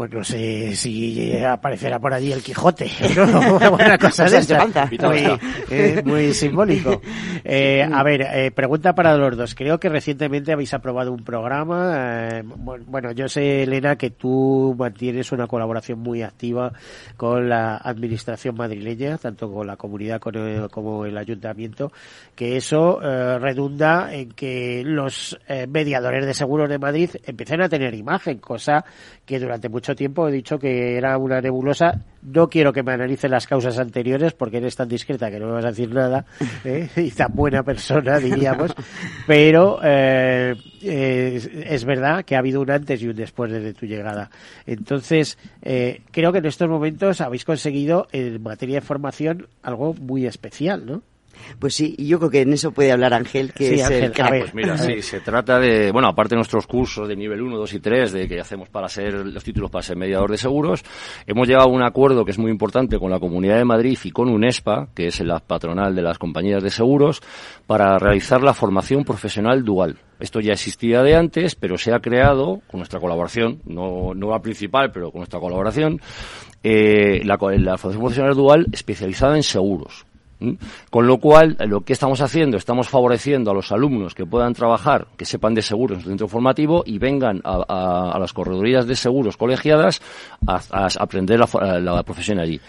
[0.00, 3.56] pues no sé si aparecerá por allí el Quijote, ¿no?
[3.74, 4.64] Una cosa de esta.
[4.64, 5.38] Muy,
[5.70, 7.02] eh, muy simbólico.
[7.42, 9.54] Eh, a ver, eh, pregunta para los dos.
[9.54, 12.28] Creo que recientemente habéis aprobado un programa.
[12.28, 16.72] Eh, bueno, yo sé, Elena, que tú mantienes una colaboración muy activa
[17.16, 21.92] con la administración madrileña, tanto con la comunidad como el ayuntamiento,
[22.36, 28.38] que eso redunda en que los mediadores de seguros de Madrid empiecen a tener imagen,
[28.38, 28.84] cosa
[29.24, 32.04] que durante mucho tiempo he dicho que era una nebulosa.
[32.22, 35.52] No quiero que me analicen las causas anteriores porque eres tan discreta que no me
[35.52, 36.26] vas a decir nada
[36.64, 36.88] ¿eh?
[36.96, 38.74] y tan buena persona, diríamos.
[39.26, 44.30] Pero eh, es verdad que ha habido un antes y un después desde tu llegada.
[44.66, 50.26] Entonces, eh, creo que en estos momentos habéis conseguido en materia de formación algo muy
[50.26, 51.02] especial, ¿no?
[51.58, 54.78] Pues sí, yo creo que en eso puede hablar Ángel, que es el Pues mira,
[54.78, 58.12] sí, se trata de, bueno, aparte de nuestros cursos de nivel 1, 2 y 3,
[58.12, 60.82] de que hacemos para ser los títulos para ser mediador de seguros,
[61.26, 64.10] hemos llegado a un acuerdo que es muy importante con la Comunidad de Madrid y
[64.10, 67.20] con UNESPA, que es la patronal de las compañías de seguros,
[67.66, 69.98] para realizar la formación profesional dual.
[70.18, 74.40] Esto ya existía de antes, pero se ha creado con nuestra colaboración, no, no la
[74.40, 76.00] principal, pero con nuestra colaboración,
[76.62, 80.04] eh, la, la formación profesional dual especializada en seguros.
[80.90, 85.06] Con lo cual, lo que estamos haciendo, estamos favoreciendo a los alumnos que puedan trabajar,
[85.16, 89.36] que sepan de seguros en su centro formativo y vengan a, las corredurías de seguros
[89.36, 90.00] colegiadas
[90.46, 92.60] a, aprender la, profesión allí.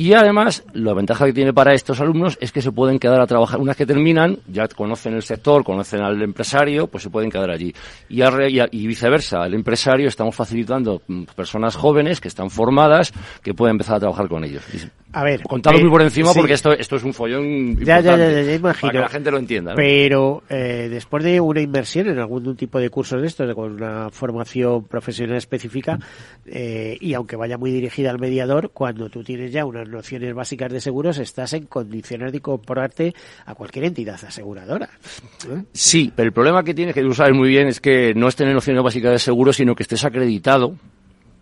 [0.00, 3.26] Y además, la ventaja que tiene para estos alumnos es que se pueden quedar a
[3.26, 3.60] trabajar.
[3.60, 7.50] Una vez que terminan, ya conocen el sector, conocen al empresario, pues se pueden quedar
[7.50, 7.74] allí.
[8.08, 13.72] Y, y viceversa, el empresario estamos facilitando mm, personas jóvenes que están formadas que pueden
[13.72, 14.64] empezar a trabajar con ellos.
[15.12, 18.30] A ver, contado muy por encima porque esto, esto es un follón ya, ya, ya,
[18.42, 18.80] ya, imagino.
[18.80, 19.74] para que la gente lo entienda.
[19.74, 24.08] Pero eh, después de una inversión en algún tipo de cursos de estos, con una
[24.10, 25.98] formación profesional específica,
[26.46, 30.72] eh, y aunque vaya muy dirigida al mediador, cuando tú tienes ya unas nociones básicas
[30.72, 33.14] de seguros, estás en condiciones de comprarte
[33.46, 34.88] a cualquier entidad aseguradora.
[35.72, 38.36] Sí, pero el problema que tienes que tú sabes muy bien es que no es
[38.36, 40.74] tener nociones básicas de seguros, sino que estés acreditado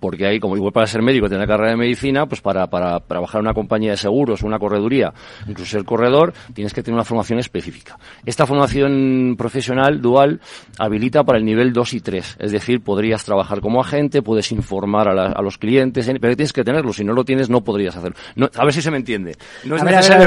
[0.00, 3.40] porque ahí, como igual para ser médico, tener carrera de medicina, pues para, para trabajar
[3.40, 5.12] en una compañía de seguros, una correduría,
[5.46, 7.98] incluso ser corredor, tienes que tener una formación específica.
[8.24, 10.40] Esta formación profesional dual
[10.78, 15.08] habilita para el nivel 2 y 3, es decir, podrías trabajar como agente, puedes informar
[15.08, 18.16] a, a los clientes, pero tienes que tenerlo, si no lo tienes no podrías hacerlo.
[18.54, 19.37] a ver si se me entiende.
[19.64, 20.26] No es necesario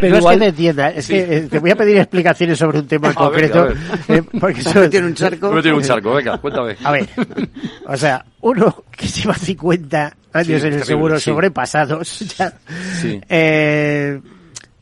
[0.00, 3.14] que te entienda, es que eh, te voy a pedir explicaciones sobre un tema en
[3.14, 3.68] concreto.
[4.08, 5.52] Eh, porque eso tiene un charco.
[5.52, 6.76] No tiene un charco, venga, cuéntame.
[6.82, 7.08] A ver,
[7.86, 12.24] o sea, uno que lleva 50 años en el seguro sobrepasados.
[13.28, 14.20] Eh,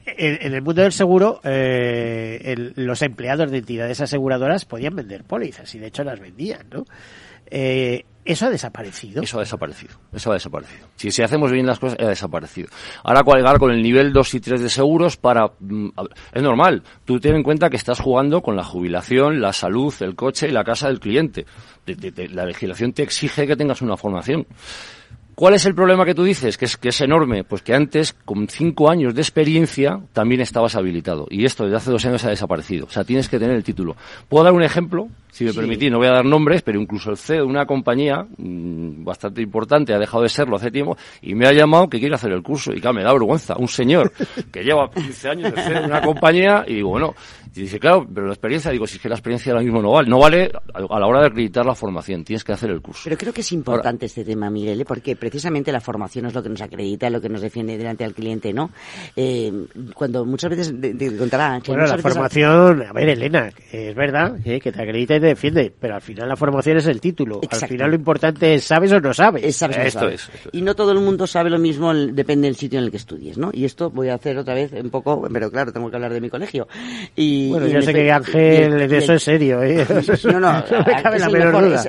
[0.06, 5.78] en, el mundo del seguro, eh, los empleados de entidades aseguradoras podían vender pólizas y
[5.78, 6.84] de hecho las vendían, ¿no?
[7.50, 9.22] Eh, ¿Eso ha desaparecido?
[9.22, 9.94] Eso ha desaparecido.
[10.12, 10.86] Eso ha desaparecido.
[10.96, 12.68] Si, si hacemos bien las cosas, ha desaparecido.
[13.02, 15.50] Ahora colgar con el nivel 2 y 3 de seguros para...
[15.60, 15.88] Mm,
[16.34, 16.82] es normal.
[17.06, 20.50] Tú ten en cuenta que estás jugando con la jubilación, la salud, el coche y
[20.50, 21.46] la casa del cliente.
[21.86, 24.46] la legislación te exige que tengas una formación.
[25.34, 26.58] ¿Cuál es el problema que tú dices?
[26.58, 27.44] Que es, que es enorme.
[27.44, 31.28] Pues que antes, con cinco años de experiencia, también estabas habilitado.
[31.30, 32.84] Y esto desde hace dos años ha desaparecido.
[32.86, 33.96] O sea, tienes que tener el título.
[34.28, 35.08] ¿Puedo dar un ejemplo?
[35.30, 38.26] Si me permitís, no voy a dar nombres, pero incluso el CEO de una compañía
[38.36, 42.14] mmm, bastante importante ha dejado de serlo hace tiempo y me ha llamado que quiere
[42.14, 42.72] hacer el curso.
[42.72, 43.56] Y claro, me da vergüenza.
[43.58, 44.12] Un señor
[44.50, 47.14] que lleva 15 años de CEO de una compañía y digo, bueno,
[47.58, 49.90] y dice, claro, pero la experiencia, digo, si es que la experiencia ahora mismo no
[49.90, 50.08] vale.
[50.08, 53.02] No vale a la hora de acreditar la formación, tienes que hacer el curso.
[53.04, 54.84] Pero creo que es importante este tema, Miguel, ¿eh?
[54.84, 58.14] porque precisamente la formación es lo que nos acredita, lo que nos defiende delante del
[58.14, 58.70] cliente, ¿no?
[59.16, 59.52] Eh,
[59.92, 61.60] cuando muchas veces te, contará...
[61.66, 64.60] bueno, la formación, a ver, Elena, es verdad ¿eh?
[64.60, 67.40] que te acredita defiende, pero al final la formación es el título.
[67.50, 69.56] Al final lo importante es, ¿sabes o no sabes?
[69.56, 72.86] sabes esto Es, Y no todo el mundo sabe lo mismo, depende del sitio en
[72.86, 73.50] el que estudies, ¿no?
[73.52, 76.20] Y esto voy a hacer otra vez un poco, pero claro, tengo que hablar de
[76.20, 76.68] mi colegio.
[77.16, 79.86] Y bueno, yo sé que Ángel, eso es serio, ¿eh?
[80.28, 80.62] No, no,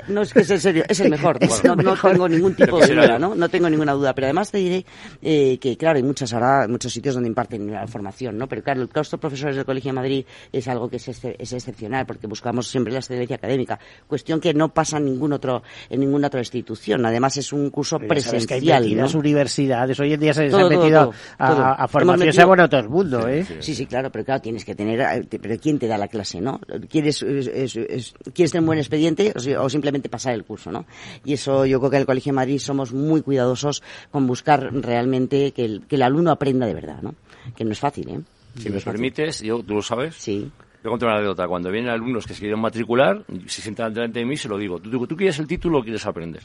[0.07, 1.39] no es que es serio, es el mejor.
[1.63, 3.35] no, tengo ningún tipo de duda, ¿no?
[3.35, 4.13] No tengo ninguna duda.
[4.13, 4.85] Pero además te diré
[5.21, 8.47] eh, que, claro, hay muchas ahora, muchos sitios donde imparten la formación, ¿no?
[8.47, 12.05] Pero claro, el claustro profesores del Colegio de Madrid es algo que es, es excepcional,
[12.05, 16.27] porque buscamos siempre la excelencia académica, cuestión que no pasa en ningún otro en ninguna
[16.27, 17.05] otra institución.
[17.05, 18.47] Además es un curso presencial.
[18.61, 19.03] Que hay ¿no?
[19.03, 21.63] las universidades, hoy en día se, Todo, se han metido todo, a, todo.
[21.65, 23.45] a Hemos formación, metido- se ha abonado todo el mundo, ¿eh?
[23.59, 26.41] Sí, sí, claro, pero claro, tienes que tener, eh, pero ¿quién te da la clase,
[26.41, 26.59] no?
[26.89, 30.71] ¿Quieres, es- es- es- ¿quieres tener un buen expediente o, o simplemente pasar el curso,
[30.71, 30.85] no?
[31.25, 34.69] Y eso yo creo que en el Colegio de Madrid somos muy cuidadosos con buscar
[34.73, 37.15] realmente que el, que el alumno aprenda de verdad, ¿no?
[37.55, 38.19] Que no es fácil, ¿eh?
[38.59, 40.15] Si me permites, yo, tú lo sabes.
[40.15, 40.51] Sí.
[40.83, 41.47] Yo conté una anécdota.
[41.47, 44.79] Cuando vienen alumnos que se quieren matricular, se sientan delante de mí, se lo digo.
[44.79, 46.41] ¿Tú, tú quieres el título o quieres aprender?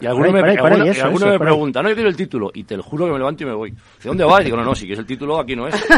[0.00, 1.52] Y alguno, me, alguno- y eso, alguno eso, me por ahí.
[1.52, 2.50] pregunta, no, yo quiero el título.
[2.54, 3.70] Y te lo juro que me levanto y me voy.
[3.70, 4.40] ¿De dónde vas?
[4.40, 5.74] Y digo, no, no, si quieres el título, aquí no es.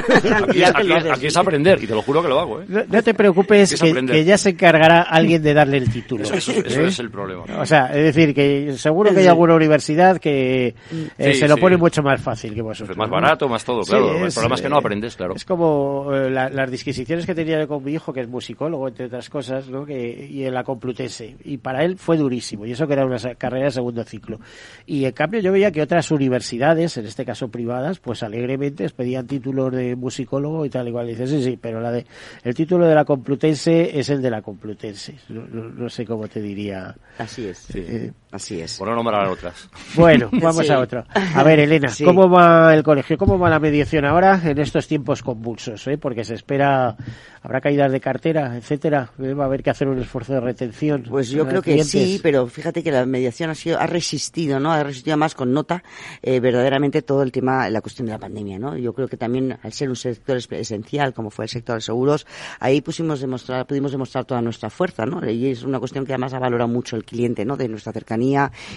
[0.47, 1.82] Aquí, es, aquí es- aquí es aprender.
[1.82, 2.64] Y te lo juro que lo hago, ¿eh?
[2.68, 6.24] No, no te preocupes Es que, ya se encargará alguien de darle el título.
[6.24, 6.87] Eso, eso- eso ¿eh?
[6.89, 7.45] es el problema.
[7.59, 10.74] O sea, es decir, que seguro que hay alguna universidad que
[11.18, 11.61] eh, Sí, se lo sí.
[11.61, 12.97] pone mucho más fácil que vosotros.
[12.97, 13.14] Más ¿no?
[13.14, 14.16] barato, más todo, Sí, claro.
[14.18, 15.34] el es, problema es que no eh, aprendes, claro.
[15.37, 18.89] Es como eh, la- las disquisiciones que tenía yo con mi hijo, que es musicólogo,
[18.89, 19.84] entre otras cosas, ¿no?
[19.84, 21.37] que, y en la Complutense.
[21.45, 24.41] Y para él fue durísimo, y eso que era una sa- carrera de segundo ciclo.
[24.87, 28.93] Y en cambio yo veía que otras universidades, en este caso privadas, pues alegremente les
[28.93, 31.07] pedían títulos de musicólogo y tal, igual.
[31.07, 32.05] Y dices, sí, sí, pero la de,
[32.43, 35.14] el título de la Complutense es el de la Complutense.
[35.29, 36.97] No, no- no sé cómo te diría.
[37.18, 37.68] Así es.
[37.74, 38.76] Eh, Así es.
[38.76, 39.68] Por no nombrar otras.
[39.95, 40.70] bueno, vamos Sí.
[40.72, 41.05] a otro.
[41.34, 42.05] A ver, Elena, Sí.
[42.05, 43.16] ¿cómo va el colegio?
[43.16, 45.87] ¿Cómo va la mediación ahora en estos tiempos convulsos?
[45.87, 45.97] eh?
[45.97, 46.97] Porque se espera,
[47.43, 49.11] habrá caídas de cartera, etcétera.
[49.22, 49.32] eh?
[49.32, 51.05] Va a haber que hacer un esfuerzo de retención.
[51.09, 54.61] Pues yo a creo que sí, pero fíjate que la mediación ha sido, ha resistido,
[54.61, 54.70] ¿no?
[54.72, 55.82] Ha resistido más con nota,
[56.22, 58.76] eh, verdaderamente todo el tema, la cuestión de la pandemia, ¿no?
[58.76, 61.80] Yo creo que también al ser un sector es- esencial, como fue el sector de
[61.80, 62.26] seguros,
[62.61, 65.26] ahí pusimos demostrar, pudimos demostrar toda nuestra fuerza, ¿no?
[65.30, 67.57] Y es una cuestión que además ha valorado mucho el cliente, ¿no?
[67.57, 68.26] De nuestra cercanía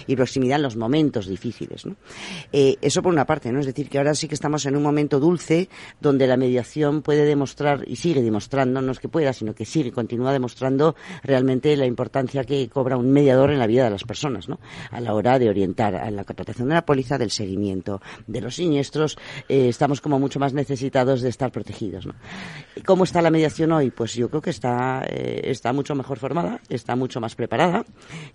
[0.06, 1.96] y proximidad en los momentos difíciles, ¿no?
[2.52, 3.60] Eh, eso por una parte, ¿no?
[3.60, 5.68] Es decir, que ahora sí que estamos en un momento dulce
[6.00, 9.92] donde la mediación puede demostrar y sigue demostrando, no es que pueda, sino que sigue,
[9.92, 14.48] continúa demostrando realmente la importancia que cobra un mediador en la vida de las personas,
[14.48, 14.60] ¿no?
[14.90, 18.56] A la hora de orientar a la contratación de la póliza, del seguimiento de los
[18.56, 22.14] siniestros, eh, estamos como mucho más necesitados de estar protegidos, ¿no?
[22.76, 23.90] ¿Y ¿Cómo está la mediación hoy?
[23.90, 27.84] Pues yo creo que está, eh, está mucho mejor formada, está mucho más preparada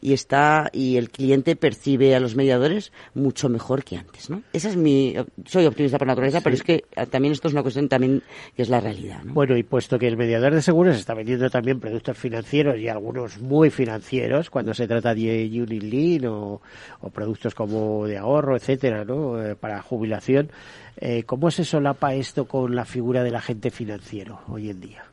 [0.02, 4.42] y está, y el cliente percibe a los mediadores mucho mejor que antes, ¿no?
[4.52, 5.16] Esa es mi,
[5.46, 8.24] soy optimista por naturaleza, pero es que eh, también esto es una cuestión también
[8.56, 9.34] que es la realidad, ¿no?
[9.34, 13.40] Bueno, y puesto que el mediador de seguros está vendiendo también productos financieros y algunos
[13.40, 16.62] muy financieros, cuando se trata de Unit Link o,
[17.02, 19.42] o productos como de ahorro, etcétera, ¿no?
[19.42, 20.50] Eh, para jubilación,
[20.98, 25.04] eh, ¿cómo se solapa esto con la figura del agente financiero hoy en día?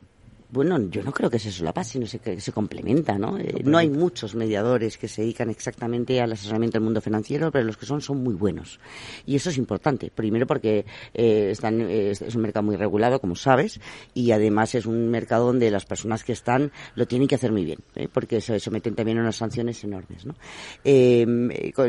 [0.53, 3.39] Bueno, yo no creo que se solapa, sino se, que se complementa, ¿no?
[3.39, 7.65] Eh, no hay muchos mediadores que se dedican exactamente al asesoramiento del mundo financiero, pero
[7.65, 8.79] los que son son muy buenos.
[9.25, 10.11] Y eso es importante.
[10.13, 10.85] Primero porque
[11.15, 13.79] eh, están, eh, es un mercado muy regulado, como sabes,
[14.13, 17.65] y además es un mercado donde las personas que están lo tienen que hacer muy
[17.65, 18.07] bien, ¿eh?
[18.13, 20.35] porque se someten también a unas sanciones enormes, ¿no?
[20.83, 21.25] Eh,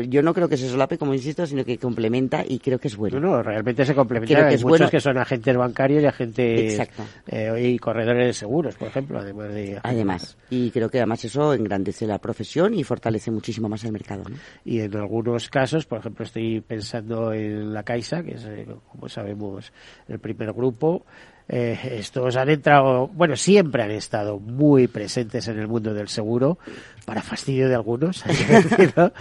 [0.09, 2.95] yo no creo que se solape, como insisto, sino que complementa y creo que es
[2.95, 3.19] bueno.
[3.19, 4.33] No, no, realmente se complementa.
[4.33, 4.89] Creo que Hay es muchos bueno.
[4.89, 6.81] que son agentes bancarios y agentes
[7.61, 12.07] y corredores de seguros, por ejemplo, además de Además, y creo que además eso engrandece
[12.07, 14.23] la profesión y fortalece muchísimo más el mercado.
[14.29, 14.37] ¿no?
[14.63, 19.09] y en algunos casos, por ejemplo, estoy pensando en la Caixa, que es, eh, como
[19.09, 19.73] sabemos,
[20.07, 21.05] el primer grupo.
[21.47, 26.57] Eh, estos han entrado, bueno, siempre han estado muy presentes en el mundo del seguro,
[27.05, 29.13] para fastidio de algunos, hay que decirlo,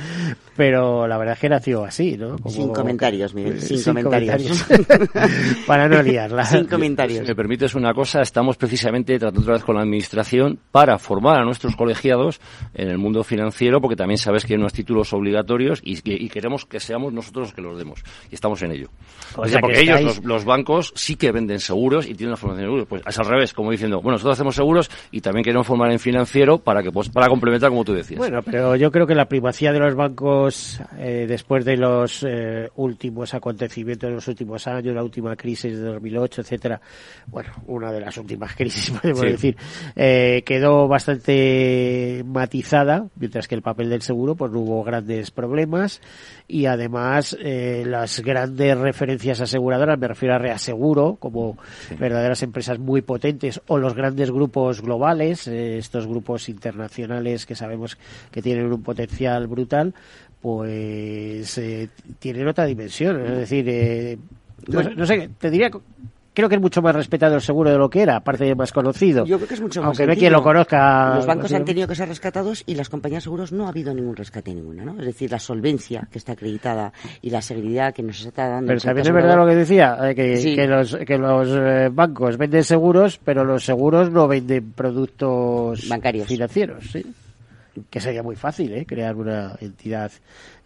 [0.57, 2.39] pero la verdad es que nació así, ¿no?
[2.39, 4.64] Como- Sin comentarios, Miguel, sin, Sin comentarios.
[5.66, 6.45] para no liarla.
[6.45, 7.20] Sin comentarios.
[7.20, 11.41] Si me permites una cosa, estamos precisamente tratando otra vez con la administración para formar
[11.41, 12.41] a nuestros colegiados
[12.75, 16.29] en el mundo financiero, porque también sabes que hay unos títulos obligatorios y, que- y
[16.29, 18.03] queremos que seamos nosotros los que los demos.
[18.31, 18.89] Y estamos en ello.
[19.37, 22.14] O O sea porque que ellos, estáis- los, los bancos, sí que venden seguros y
[22.17, 22.87] tienen una formación de seguros.
[22.89, 25.99] Pues es al revés, como diciendo, bueno, nosotros hacemos seguros y también queremos formar en
[25.99, 28.19] financiero para que pues, para complementar, como tú decías.
[28.19, 32.69] Bueno, pero yo creo que la primacía de los bancos eh, después de los eh,
[32.77, 36.81] últimos acontecimientos de los últimos años, la última crisis de 2008, etcétera,
[37.27, 39.27] bueno, una de las últimas crisis podemos Sí.
[39.27, 39.57] decir,
[39.97, 46.01] eh, quedó bastante matizada, mientras que el papel del seguro pues no hubo grandes problemas
[46.47, 51.57] y además eh, las grandes referencias aseguradoras, me refiero a Reaseguro, como
[52.05, 57.96] verdaderas empresas muy potentes o los grandes grupos globales, eh, estos grupos internacionales que sabemos
[58.30, 59.94] que tienen un potencial brutal,
[60.42, 61.88] pues eh,
[62.18, 63.24] tienen otra dimensión.
[63.24, 64.18] Es decir, eh,
[64.68, 65.70] no, no sé, te diría
[66.35, 68.72] creo que es mucho más respetado el seguro de lo que era, aparte de más
[68.72, 69.24] conocido.
[69.24, 71.14] Yo creo que es mucho más Aunque no hay quien lo conozca.
[71.14, 73.95] Los bancos han tenido que ser rescatados y las compañías de seguros no ha habido
[73.95, 74.99] ningún rescate ninguna, ¿no?
[74.99, 78.68] Es decir, la solvencia que está acreditada y la seguridad que nos está dando.
[78.68, 82.37] Pero también es verdad lo que decía, eh, que, que los, que los eh, bancos
[82.37, 87.05] venden seguros, pero los seguros no venden productos bancarios financieros, ¿sí?
[87.91, 88.87] Que sería muy fácil, ¿eh?
[88.87, 90.11] Crear una entidad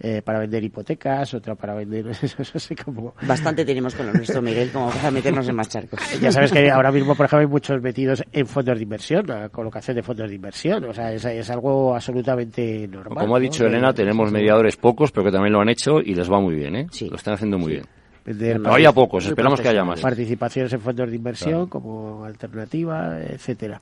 [0.01, 2.07] eh, para vender hipotecas, otra para vender...
[2.85, 3.15] como...
[3.23, 6.01] Bastante tenemos con lo nuestro, Miguel, como para meternos en más charcos.
[6.21, 9.49] Ya sabes que ahora mismo, por ejemplo, hay muchos metidos en fondos de inversión, la
[9.49, 10.85] colocación de fondos de inversión.
[10.85, 13.25] O sea, es, es algo absolutamente normal.
[13.25, 16.31] Como ha dicho Elena, tenemos mediadores pocos, pero que también lo han hecho y les
[16.31, 16.87] va muy bien, ¿eh?
[16.91, 17.09] Sí.
[17.09, 17.98] Lo están haciendo muy bien.
[18.37, 20.01] Pero hay a pocos, esperamos que haya más.
[20.01, 23.81] Participaciones en fondos de inversión como alternativa, etcétera.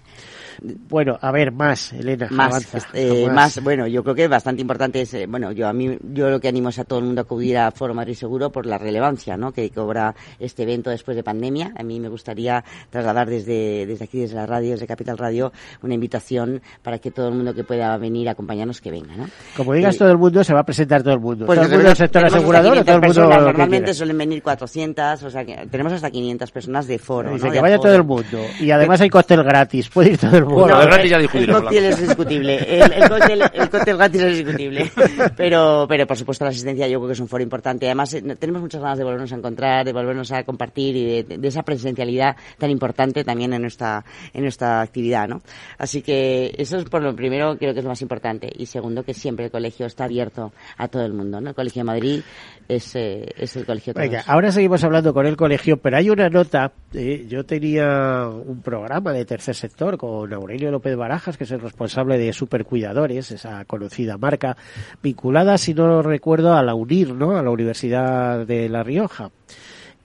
[0.88, 2.28] Bueno, a ver, más, Elena.
[2.30, 3.62] Más, eh, más.
[3.62, 6.48] bueno, yo creo que bastante importante es, eh, bueno, yo a mí, yo lo que
[6.48, 9.36] animo es a todo el mundo a acudir a Foro Madrid Seguro por la relevancia,
[9.36, 9.52] ¿no?
[9.52, 11.72] Que cobra este evento después de pandemia.
[11.78, 15.94] A mí me gustaría trasladar desde, desde aquí, desde la radio, desde Capital Radio, una
[15.94, 19.28] invitación para que todo el mundo que pueda venir a acompañarnos que venga, ¿no?
[19.56, 21.46] Como digas todo el mundo, se va a presentar todo el mundo.
[21.46, 23.40] Pues todo el mundo del sector asegurador, todo el mundo.
[23.40, 27.32] Normalmente suelen venir 400, o sea, que tenemos hasta 500 personas de foro.
[27.32, 27.52] Dice ¿no?
[27.52, 28.40] que vaya todo el mundo.
[28.60, 30.60] Y además hay cóctel gratis, puede ir todo el mundo.
[30.60, 32.56] Bueno, el gratis ya El cóctel es discutible.
[32.56, 34.90] El, el, cóctel, el cóctel gratis es discutible.
[35.36, 37.86] Pero, pero por supuesto la asistencia yo creo que es un foro importante.
[37.86, 41.38] Además, eh, tenemos muchas ganas de volvernos a encontrar, de volvernos a compartir y de,
[41.38, 45.42] de esa presencialidad tan importante también en nuestra, en nuestra actividad, ¿no?
[45.78, 48.50] Así que eso es por lo primero, creo que es lo más importante.
[48.56, 51.50] Y segundo, que siempre el colegio está abierto a todo el mundo, ¿no?
[51.50, 52.22] El Colegio de Madrid
[52.68, 54.10] es, eh, es el colegio de todos.
[54.10, 56.72] Venga, ahora seguimos hablando con el colegio, pero hay una nota.
[56.92, 61.60] Eh, yo tenía un programa de tercer sector con Aurelio López Barajas, que es el
[61.60, 64.56] responsable de Supercuidadores, esa conocida marca,
[65.02, 67.36] vinculada, si no recuerdo, a la UNIR, ¿no?
[67.36, 69.30] A la Universidad de La Rioja.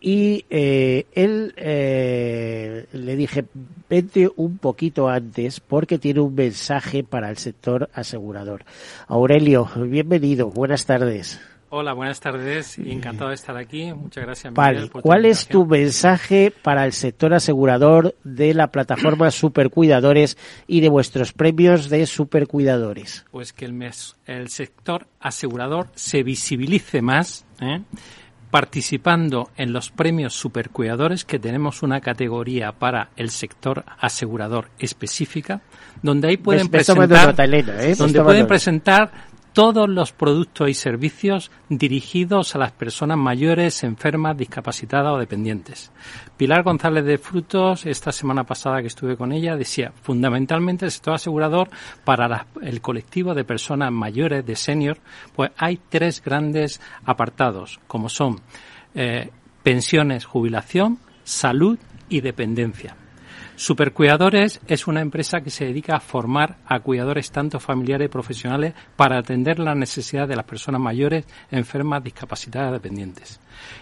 [0.03, 3.45] Y eh, él eh, le dije,
[3.87, 8.65] vente un poquito antes porque tiene un mensaje para el sector asegurador.
[9.07, 11.39] Aurelio, bienvenido, buenas tardes.
[11.73, 12.77] Hola, buenas tardes.
[12.79, 13.93] Encantado de estar aquí.
[13.93, 14.53] Muchas gracias.
[14.53, 14.73] Vale.
[14.73, 20.81] Miguel, por ¿Cuál es tu mensaje para el sector asegurador de la plataforma Supercuidadores y
[20.81, 23.25] de vuestros premios de Supercuidadores?
[23.31, 27.79] Pues que el, mes, el sector asegurador se visibilice más, ¿eh?
[28.49, 35.61] participando en los premios Supercuidadores, que tenemos una categoría para el sector asegurador específica,
[36.03, 37.95] donde ahí pueden presentar, nota, Elena, ¿eh?
[37.95, 45.13] Donde pueden presentar todos los productos y servicios dirigidos a las personas mayores, enfermas, discapacitadas
[45.13, 45.91] o dependientes.
[46.37, 51.15] Pilar González de Frutos, esta semana pasada que estuve con ella, decía, fundamentalmente el sector
[51.15, 51.69] asegurador
[52.05, 54.97] para el colectivo de personas mayores, de senior,
[55.35, 58.39] pues hay tres grandes apartados, como son
[58.95, 59.29] eh,
[59.63, 61.77] pensiones, jubilación, salud
[62.09, 62.95] y dependencia.
[63.61, 68.73] Supercuidadores es una empresa que se dedica a formar a cuidadores tanto familiares y profesionales
[68.95, 73.39] para atender las necesidades de las personas mayores, enfermas, discapacitadas, dependientes.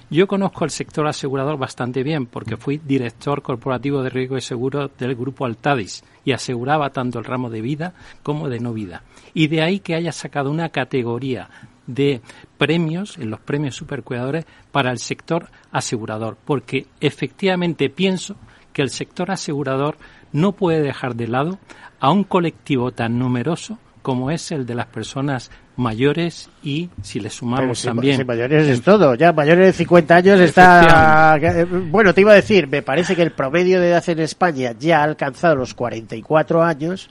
[0.09, 4.89] Yo conozco el sector asegurador bastante bien porque fui director corporativo de riesgo y seguro
[4.99, 9.03] del grupo Altadis y aseguraba tanto el ramo de vida como de no vida.
[9.33, 11.49] Y de ahí que haya sacado una categoría
[11.87, 12.19] de
[12.57, 18.35] premios, en los premios supercuidadores, para el sector asegurador, porque efectivamente pienso
[18.79, 19.97] que el sector asegurador
[20.31, 21.59] no puede dejar de lado
[21.99, 27.29] a un colectivo tan numeroso como es el de las personas mayores y si le
[27.29, 31.35] sumamos si- también si mayores es todo, ya mayores de 50 años está...
[31.41, 34.73] eh, Bueno, te iba a decir, me parece que el promedio de edad en España
[34.79, 37.09] ya ha alcanzado los 44 años.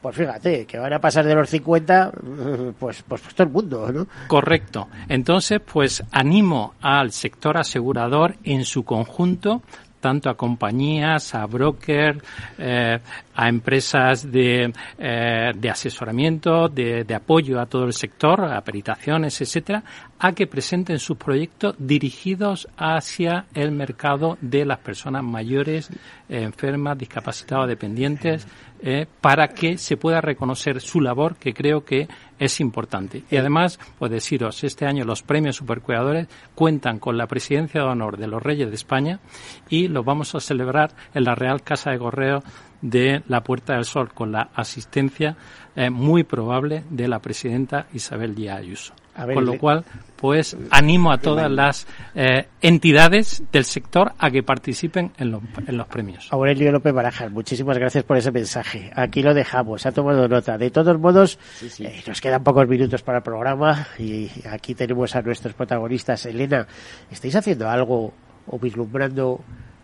[0.00, 2.12] Pues fíjate, que van a pasar de los 50,
[2.78, 4.06] pues, pues, pues todo el mundo, ¿no?
[4.26, 4.88] Correcto.
[5.10, 9.60] Entonces, pues animo al sector asegurador en su conjunto,
[10.00, 12.22] tanto a compañías, a brokers,
[12.58, 12.98] eh,
[13.34, 19.40] a empresas de, eh, de asesoramiento, de, de apoyo a todo el sector, a peritaciones,
[19.40, 19.82] etcétera,
[20.18, 25.90] a que presenten sus proyectos dirigidos hacia el mercado de las personas mayores,
[26.28, 28.46] enfermas, discapacitadas, dependientes,
[28.82, 32.08] eh, para que se pueda reconocer su labor, que creo que
[32.40, 33.22] es importante.
[33.30, 36.26] Y además, pues deciros, este año los premios supercuidadores
[36.56, 39.20] cuentan con la presidencia de honor de los Reyes de España
[39.68, 42.42] y los vamos a celebrar en la Real Casa de Correo
[42.80, 45.36] de la Puerta del Sol, con la asistencia
[45.76, 48.94] eh, muy probable de la presidenta Isabel Díaz Ayuso.
[49.20, 49.84] A ver, con lo le- cual,
[50.16, 55.76] pues animo a todas las eh, entidades del sector a que participen en los, en
[55.76, 56.28] los premios.
[56.30, 58.90] Aurelio López Barajas, muchísimas gracias por ese mensaje.
[58.94, 60.56] Aquí lo dejamos, ha tomado nota.
[60.58, 61.38] De todos modos,
[61.78, 66.26] eh, nos quedan pocos minutos para el programa y aquí tenemos a nuestros protagonistas.
[66.26, 66.66] Elena,
[67.10, 68.12] ¿estáis haciendo algo
[68.46, 69.40] o vislumbrando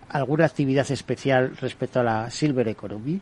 [0.09, 3.21] alguna actividad especial respecto a la Silver Economy?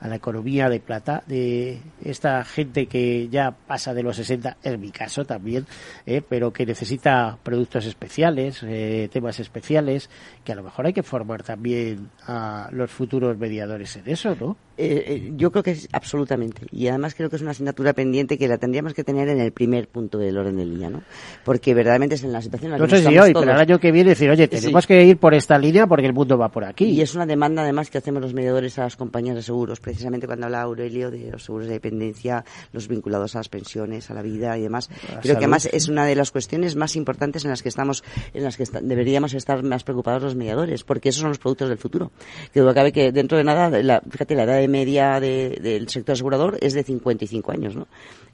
[0.00, 4.80] A la economía de plata de esta gente que ya pasa de los 60, en
[4.80, 5.66] mi caso también,
[6.06, 10.10] eh, pero que necesita productos especiales, eh, temas especiales,
[10.44, 14.56] que a lo mejor hay que formar también a los futuros mediadores en eso, ¿no?
[14.80, 16.62] Eh, eh, yo creo que es absolutamente.
[16.70, 19.50] Y además creo que es una asignatura pendiente que la tendríamos que tener en el
[19.50, 21.02] primer punto del orden del día, ¿no?
[21.44, 23.58] Porque verdaderamente es en la situación en la no que sé si hoy, pero el
[23.58, 26.48] año que viene decir, oye, tenemos que ir por esta línea porque el mundo va
[26.50, 26.84] por aquí.
[26.84, 30.26] Y es una demanda además que hacemos los mediadores a las compañías de seguros, precisamente
[30.28, 34.22] cuando habla Aurelio de los seguros de dependencia, los vinculados a las pensiones, a la
[34.22, 34.88] vida y demás.
[34.88, 35.22] creo salud.
[35.22, 38.56] que además es una de las cuestiones más importantes en las que estamos, en las
[38.56, 42.12] que está- deberíamos estar más preocupados los mediadores, porque esos son los productos del futuro.
[42.52, 45.88] Que duda cabe que dentro de nada, la, fíjate, la edad de media de- del
[45.88, 47.86] sector asegurador es de 55 años, ¿no?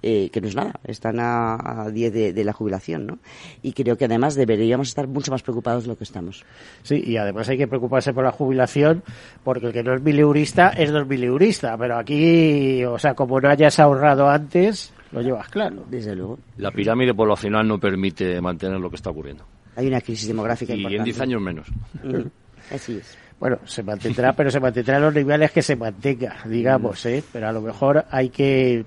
[0.02, 3.18] Eh, que no es nada, están a, a 10 de, de la jubilación, ¿no?
[3.62, 6.44] Y creo que además deberíamos estar mucho más preocupados de lo que estamos.
[6.82, 9.02] Sí, y además hay que preocuparse por la jubilación,
[9.42, 13.48] porque el que no es mileurista es dos mileurista, pero aquí, o sea, como no
[13.48, 15.84] hayas ahorrado antes, lo llevas claro.
[15.88, 16.38] Desde luego.
[16.58, 19.44] La pirámide poblacional no permite mantener lo que está ocurriendo.
[19.76, 21.04] Hay una crisis demográfica Y en importante.
[21.04, 21.68] 10 años menos.
[22.02, 23.16] Mm, Así es.
[23.40, 27.22] Bueno, se mantendrá, pero se mantendrá en los niveles que se mantenga, digamos, ¿eh?
[27.32, 28.84] Pero a lo mejor hay que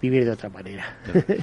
[0.00, 0.84] vivir de otra manera.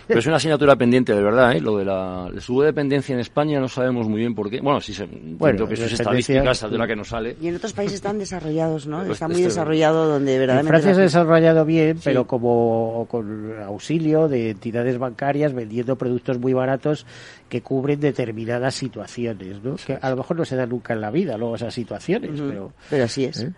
[0.07, 1.59] Pero es una asignatura pendiente, de verdad, ¿eh?
[1.59, 4.61] Lo de la, subdependencia en España no sabemos muy bien por qué.
[4.61, 7.35] Bueno, sí, se, entiendo que sus dependencia- estadísticas saldrá que no sale.
[7.41, 9.03] Y en otros países están desarrollados, ¿no?
[9.11, 10.69] Está muy esto- desarrollado donde En verdaderamente...
[10.69, 12.01] Francia se ha la- desarrollado bien, Sí.
[12.05, 17.05] pero como con auxilio de entidades bancarias vendiendo productos muy baratos
[17.53, 19.75] que cubren determinadas situaciones, ¿no?
[19.75, 22.73] Que a lo mejor no se dan nunca en la vida, luego esas situaciones, pero
[22.89, 23.41] Pero así es.
[23.41, 23.53] ¿Eh?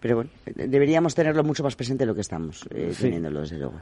[0.00, 3.02] Pero bueno, deberíamos tenerlo mucho más presente de lo que estamos eh, Sí.
[3.04, 3.80] teniéndolo, desde luego.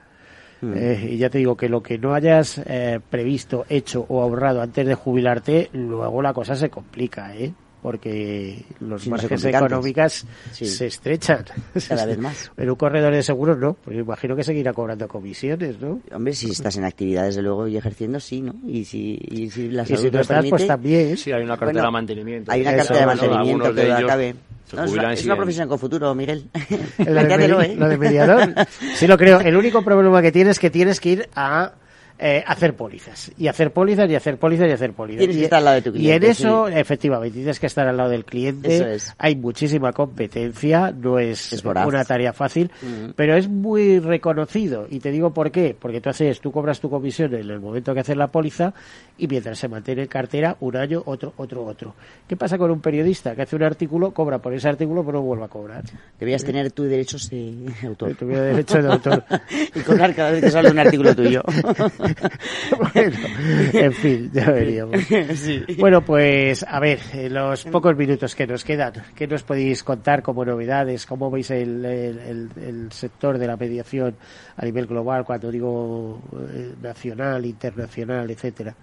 [0.61, 0.73] Mm.
[0.77, 4.61] Eh, y ya te digo que lo que no hayas eh, previsto, hecho o ahorrado
[4.61, 7.55] antes de jubilarte, luego la cosa se complica, ¿eh?
[7.85, 10.65] Porque los márgenes económicas Sí.
[10.65, 11.45] se estrechan.
[11.87, 12.51] Cada vez más.
[12.57, 16.01] En un corredor de seguros no, pues imagino que seguirá cobrando comisiones, ¿no?
[16.11, 18.55] Hombre, si estás en actividad, desde luego, y ejerciendo, sí, ¿no?
[18.67, 20.51] Y si, y si la Y salud si no lo estás, permite...
[20.51, 21.17] pues también.
[21.19, 22.53] Sí, hay una cartera Bueno, de mantenimiento.
[22.53, 24.35] Hay una Eso, cartera de mantenimiento que duda ellos cabe.
[24.71, 26.49] se No, es, una, es profesión con futuro, Miguel.
[27.07, 27.77] Lo de, ¿eh?
[27.77, 28.55] lo de mediador.
[28.95, 29.41] Sí lo creo.
[29.41, 31.73] El único problema que tienes es que tienes que ir a
[32.27, 33.31] eh, hacer pólizas.
[33.37, 35.19] Y hacer pólizas y hacer pólizas y hacer pólizas.
[35.19, 37.67] Tienes que Y- estar al lado de tu Y en cliente, eso, efectivamente, tienes que
[37.67, 38.75] estar al lado del cliente.
[38.75, 39.15] Eso es.
[39.19, 40.91] Hay muchísima competencia.
[40.91, 42.71] No es, una tarea fácil.
[42.81, 43.11] Mm.
[43.15, 44.87] Pero es muy reconocido.
[44.89, 45.77] Y te digo por qué.
[45.79, 48.73] Porque tú haces, tú cobras tu comisión en el momento que haces la póliza
[49.19, 51.95] y mientras se mantiene en cartera un año, otro, otro, otro.
[52.27, 55.25] ¿Qué pasa con un periodista que hace un artículo, cobra por ese artículo, pero no
[55.25, 55.85] vuelve a cobrar?
[56.19, 58.15] Deberías tener tus derechos de autor.
[58.15, 59.25] Tuviera derecho de autor.
[59.75, 61.43] y cobrar cada vez que sale un artículo tuyo.
[62.95, 63.17] bueno,
[63.73, 65.01] en fin, ya veríamos.
[65.35, 65.65] Sí.
[65.79, 70.23] Bueno, pues a ver, en los pocos minutos que nos quedan, ¿qué nos podéis contar
[70.23, 71.07] como novedades?
[71.07, 74.15] ¿Cómo veis el, el- el- el sector de la mediación
[74.57, 76.21] a nivel global, cuando digo
[76.53, 78.75] eh, nacional, internacional, etcétera?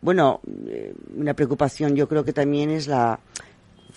[0.00, 3.18] Bueno, eh, una preocupación yo creo que también es la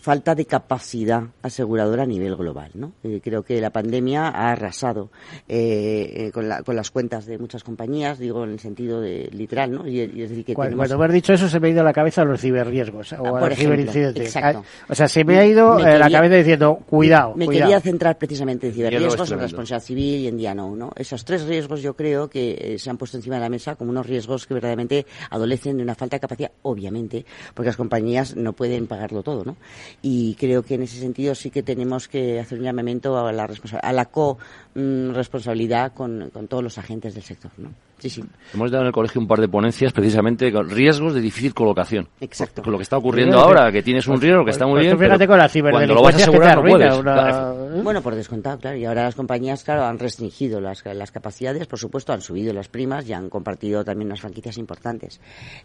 [0.02, 2.94] falta de capacidad aseguradora a nivel global, ¿no?
[3.04, 5.10] Eh, creo que la pandemia ha arrasado
[5.48, 9.30] eh, eh, con, la- con las cuentas de muchas compañías, digo en el sentido de
[9.34, 9.88] literal, ¿no?
[9.88, 11.72] Y, y es decir que Cuando, tenemos- cuando me has dicho eso se me ha
[11.72, 14.26] ido a la cabeza los ciberriesgos o Ah, a por los ejemplo, ciberincidentes.
[14.36, 14.64] exacto.
[14.66, 17.66] Ah, O sea, se me ha ido Me eh, la cabeza diciendo, cuidado, Me cuidado.
[17.66, 20.92] quería centrar precisamente en ciberriesgos, en responsabilidad civil y en día no, ¿no?
[20.96, 23.92] Esos tres riesgos yo creo que eh, se han puesto encima de la mesa como
[23.92, 28.54] unos riesgos que verdaderamente adolecen de una falta de capacidad, obviamente, porque las compañías no
[28.54, 29.58] pueden pagarlo todo, ¿no?
[30.02, 33.50] Y creo que en ese sentido sí que tenemos que hacer un llamamiento a la,
[33.82, 37.74] a la co-responsabilidad con, con todos los agentes del sector, ¿no?
[38.00, 38.24] Sí, sí.
[38.54, 42.08] Hemos dado en el colegio un par de ponencias precisamente con riesgos de difícil colocación.
[42.22, 42.62] Exacto.
[42.64, 44.98] Con lo que está ocurriendo ahora, que tienes un riesgo que está muy Pues bien.
[44.98, 47.00] fíjate pero con la cuando lo vas a ciberdelincuencia que te asegurar no arruina puedes.
[47.00, 47.76] una- Claro.
[47.76, 47.82] ¿eh?
[47.84, 48.78] Bueno, por descontado, claro.
[48.78, 52.68] Y ahora las compañías, claro, han restringido las, las capacidades, por supuesto, han subido las
[52.70, 55.20] primas y han compartido también unas franquicias importantes.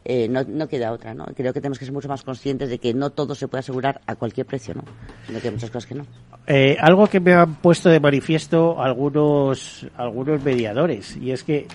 [0.05, 1.25] Eh, no, no queda otra, ¿no?
[1.37, 4.01] Creo que tenemos que ser mucho más conscientes de que no todo se puede asegurar
[4.07, 4.83] a cualquier precio, ¿no?
[5.27, 6.07] Sino que hay muchas cosas que no.
[6.47, 11.67] Eh, algo que me han puesto de manifiesto algunos algunos mediadores y es que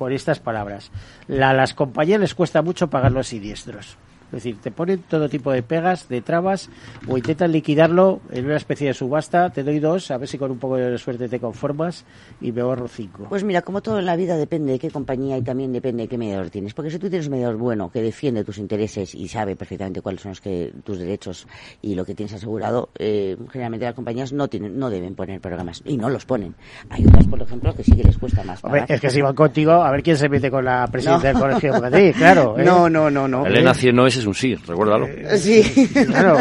[0.00, 0.90] con estas palabras.
[1.28, 3.98] La- a las compañías les cuesta mucho pagar los siniestros
[4.30, 6.70] es decir, te ponen todo tipo de pegas, de trabas,
[7.08, 10.50] o intentan liquidarlo en una especie de subasta, te doy dos, a ver si con
[10.50, 12.04] un poco de suerte te conformas,
[12.40, 13.26] y me ahorro cinco.
[13.28, 16.08] Pues mira, como todo en la vida depende de qué compañía y también depende de
[16.08, 16.74] qué mediador tienes.
[16.74, 20.20] Porque si tú tienes un mediador bueno que defiende tus intereses y sabe perfectamente cuáles
[20.22, 21.46] son los que, tus derechos
[21.82, 25.82] y lo que tienes asegurado, eh, generalmente las compañías no tienen, no deben poner programas
[25.84, 26.54] y no los ponen.
[26.90, 28.62] Hay otras, por ejemplo, que sí que les cuesta más.
[28.64, 28.94] Hombre, pagar.
[28.94, 31.38] es que si van contigo, a ver quién se mete con la presidenta No.
[31.38, 32.54] del colegio de Madrid, claro.
[32.58, 32.64] ¿eh?
[32.64, 33.46] No, no, no, no.
[33.46, 35.06] Elena no es es un sí, recuérdalo.
[35.06, 35.88] Eh, sí.
[36.06, 36.38] Claro.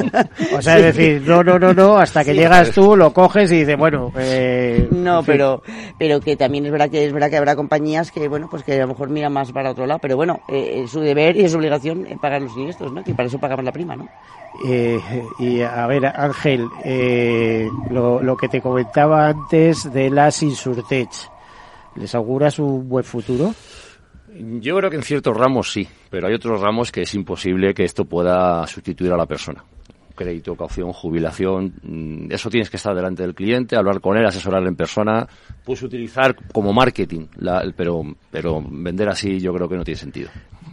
[0.56, 3.60] O sea, es decir, no, no, no, no, hasta que llegas tú, lo coges y
[3.60, 5.62] dices, bueno, eh, No, pero,
[5.98, 8.74] pero que también es verdad que es verdad que habrá compañías que, bueno, pues que
[8.74, 11.46] a lo mejor miran más para otro lado, pero bueno, eh, es su deber y
[11.46, 13.04] es su obligación pagar los siniestros, ¿no?
[13.04, 14.08] Que para eso pagamos la prima, ¿no?
[14.66, 15.00] Eh,
[15.40, 21.10] y a ver, Ángel, eh, lo, lo que te comentaba antes de las Insurtech,
[21.96, 23.54] ¿les auguras un buen futuro?
[24.62, 27.84] Yo creo que en ciertos ramos sí, pero hay otros ramos que es imposible que
[27.84, 29.64] esto pueda sustituir a la persona.
[30.16, 34.68] Crédito, caución, jubilación, mm, eso tienes que estar delante del cliente, hablar con él, asesorarle
[34.68, 35.28] en persona.
[35.64, 40.30] Puedes utilizar como marketing, la- pero, pero vender así yo creo que no tiene sentido.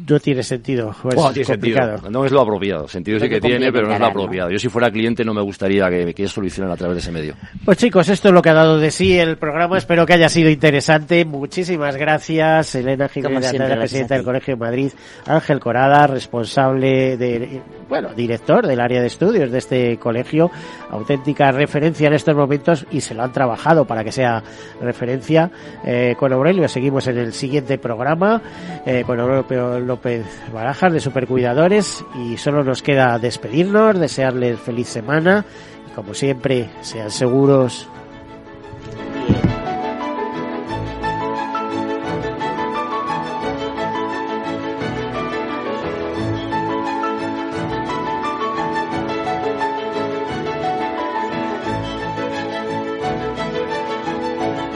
[0.09, 1.93] No tiene sentido, pues es tiene complicado.
[1.93, 2.11] sentido.
[2.11, 2.89] No es lo apropiado.
[2.89, 4.51] Sentido sí que tiene, pero no es lo apropiado.
[4.51, 7.35] Yo si fuera cliente no me gustaría que, que solucionen a través de ese medio.
[7.65, 9.79] Pues chicos, esto es lo que ha dado de sí el programa.
[9.79, 11.25] Espero que haya sido interesante.
[11.25, 14.27] Muchísimas gracias, Elena Jiménez, presidenta del.
[14.27, 14.91] Colegio de Madrid,
[15.27, 20.51] Ángel Corada, responsable de, bueno, director del área de estudios de este colegio,
[20.91, 24.43] auténtica referencia en estos momentos y se lo han trabajado para que sea
[24.81, 25.51] referencia.
[25.85, 28.43] Eh, con Aurelio seguimos en el siguiente programa,
[28.85, 29.47] eh, con Aurelio
[29.87, 35.45] López Barajas de Supercuidadores y solo nos queda despedirnos, desearles feliz semana
[35.89, 37.89] y como siempre, sean seguros.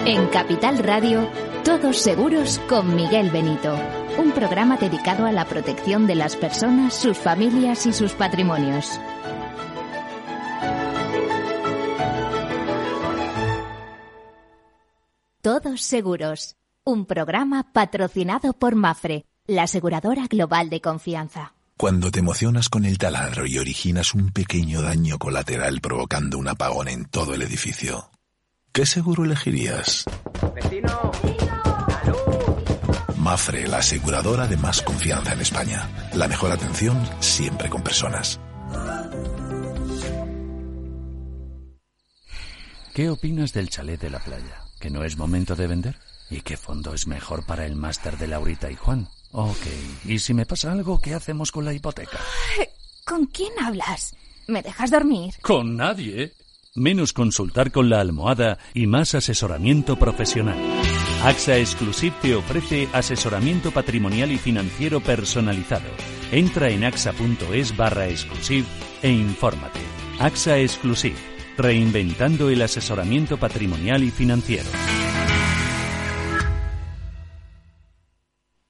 [0.06, 1.28] En Capital Radio,
[1.62, 3.99] Todos Seguros con Miguel Benito.
[4.18, 9.00] Un programa dedicado a la protección de las personas, sus familias y sus patrimonios.
[15.42, 16.56] Todos Seguros.
[16.84, 21.54] Un programa patrocinado por Mafre, la aseguradora global de confianza.
[21.80, 26.88] Cuando te emocionas con el taladro y originas un pequeño daño colateral provocando un apagón
[26.88, 28.10] en todo el edificio,
[28.70, 30.04] ¿qué seguro elegirías?
[33.30, 35.88] Mafre, la aseguradora de más confianza en España.
[36.14, 38.40] La mejor atención siempre con personas.
[42.92, 44.64] ¿Qué opinas del chalet de la playa?
[44.80, 45.96] ¿Que no es momento de vender?
[46.28, 49.06] ¿Y qué fondo es mejor para el máster de Laurita y Juan?
[49.30, 49.64] Ok,
[50.06, 52.18] ¿y si me pasa algo, qué hacemos con la hipoteca?
[53.06, 54.12] ¿Con quién hablas?
[54.48, 55.34] ¿Me dejas dormir?
[55.40, 56.32] Con nadie.
[56.74, 60.58] Menos consultar con la almohada y más asesoramiento profesional.
[61.22, 65.90] AXA Exclusive te ofrece asesoramiento patrimonial y financiero personalizado.
[66.32, 68.66] Entra en axa.es barra exclusive
[69.02, 69.80] e infórmate.
[70.18, 71.16] AXA Exclusive,
[71.58, 74.68] reinventando el asesoramiento patrimonial y financiero.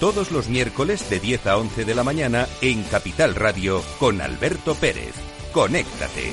[0.00, 4.74] todos los miércoles de 10 a 11 de la mañana en Capital Radio con Alberto
[4.74, 5.14] Pérez.
[5.52, 6.32] Conéctate.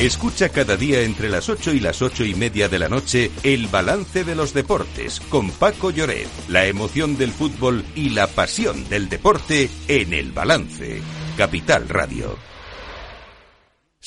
[0.00, 3.66] Escucha cada día entre las 8 y las 8 y media de la noche el
[3.66, 9.08] balance de los deportes con Paco Lloret, la emoción del fútbol y la pasión del
[9.08, 11.02] deporte en el balance.
[11.36, 12.36] Capital Radio.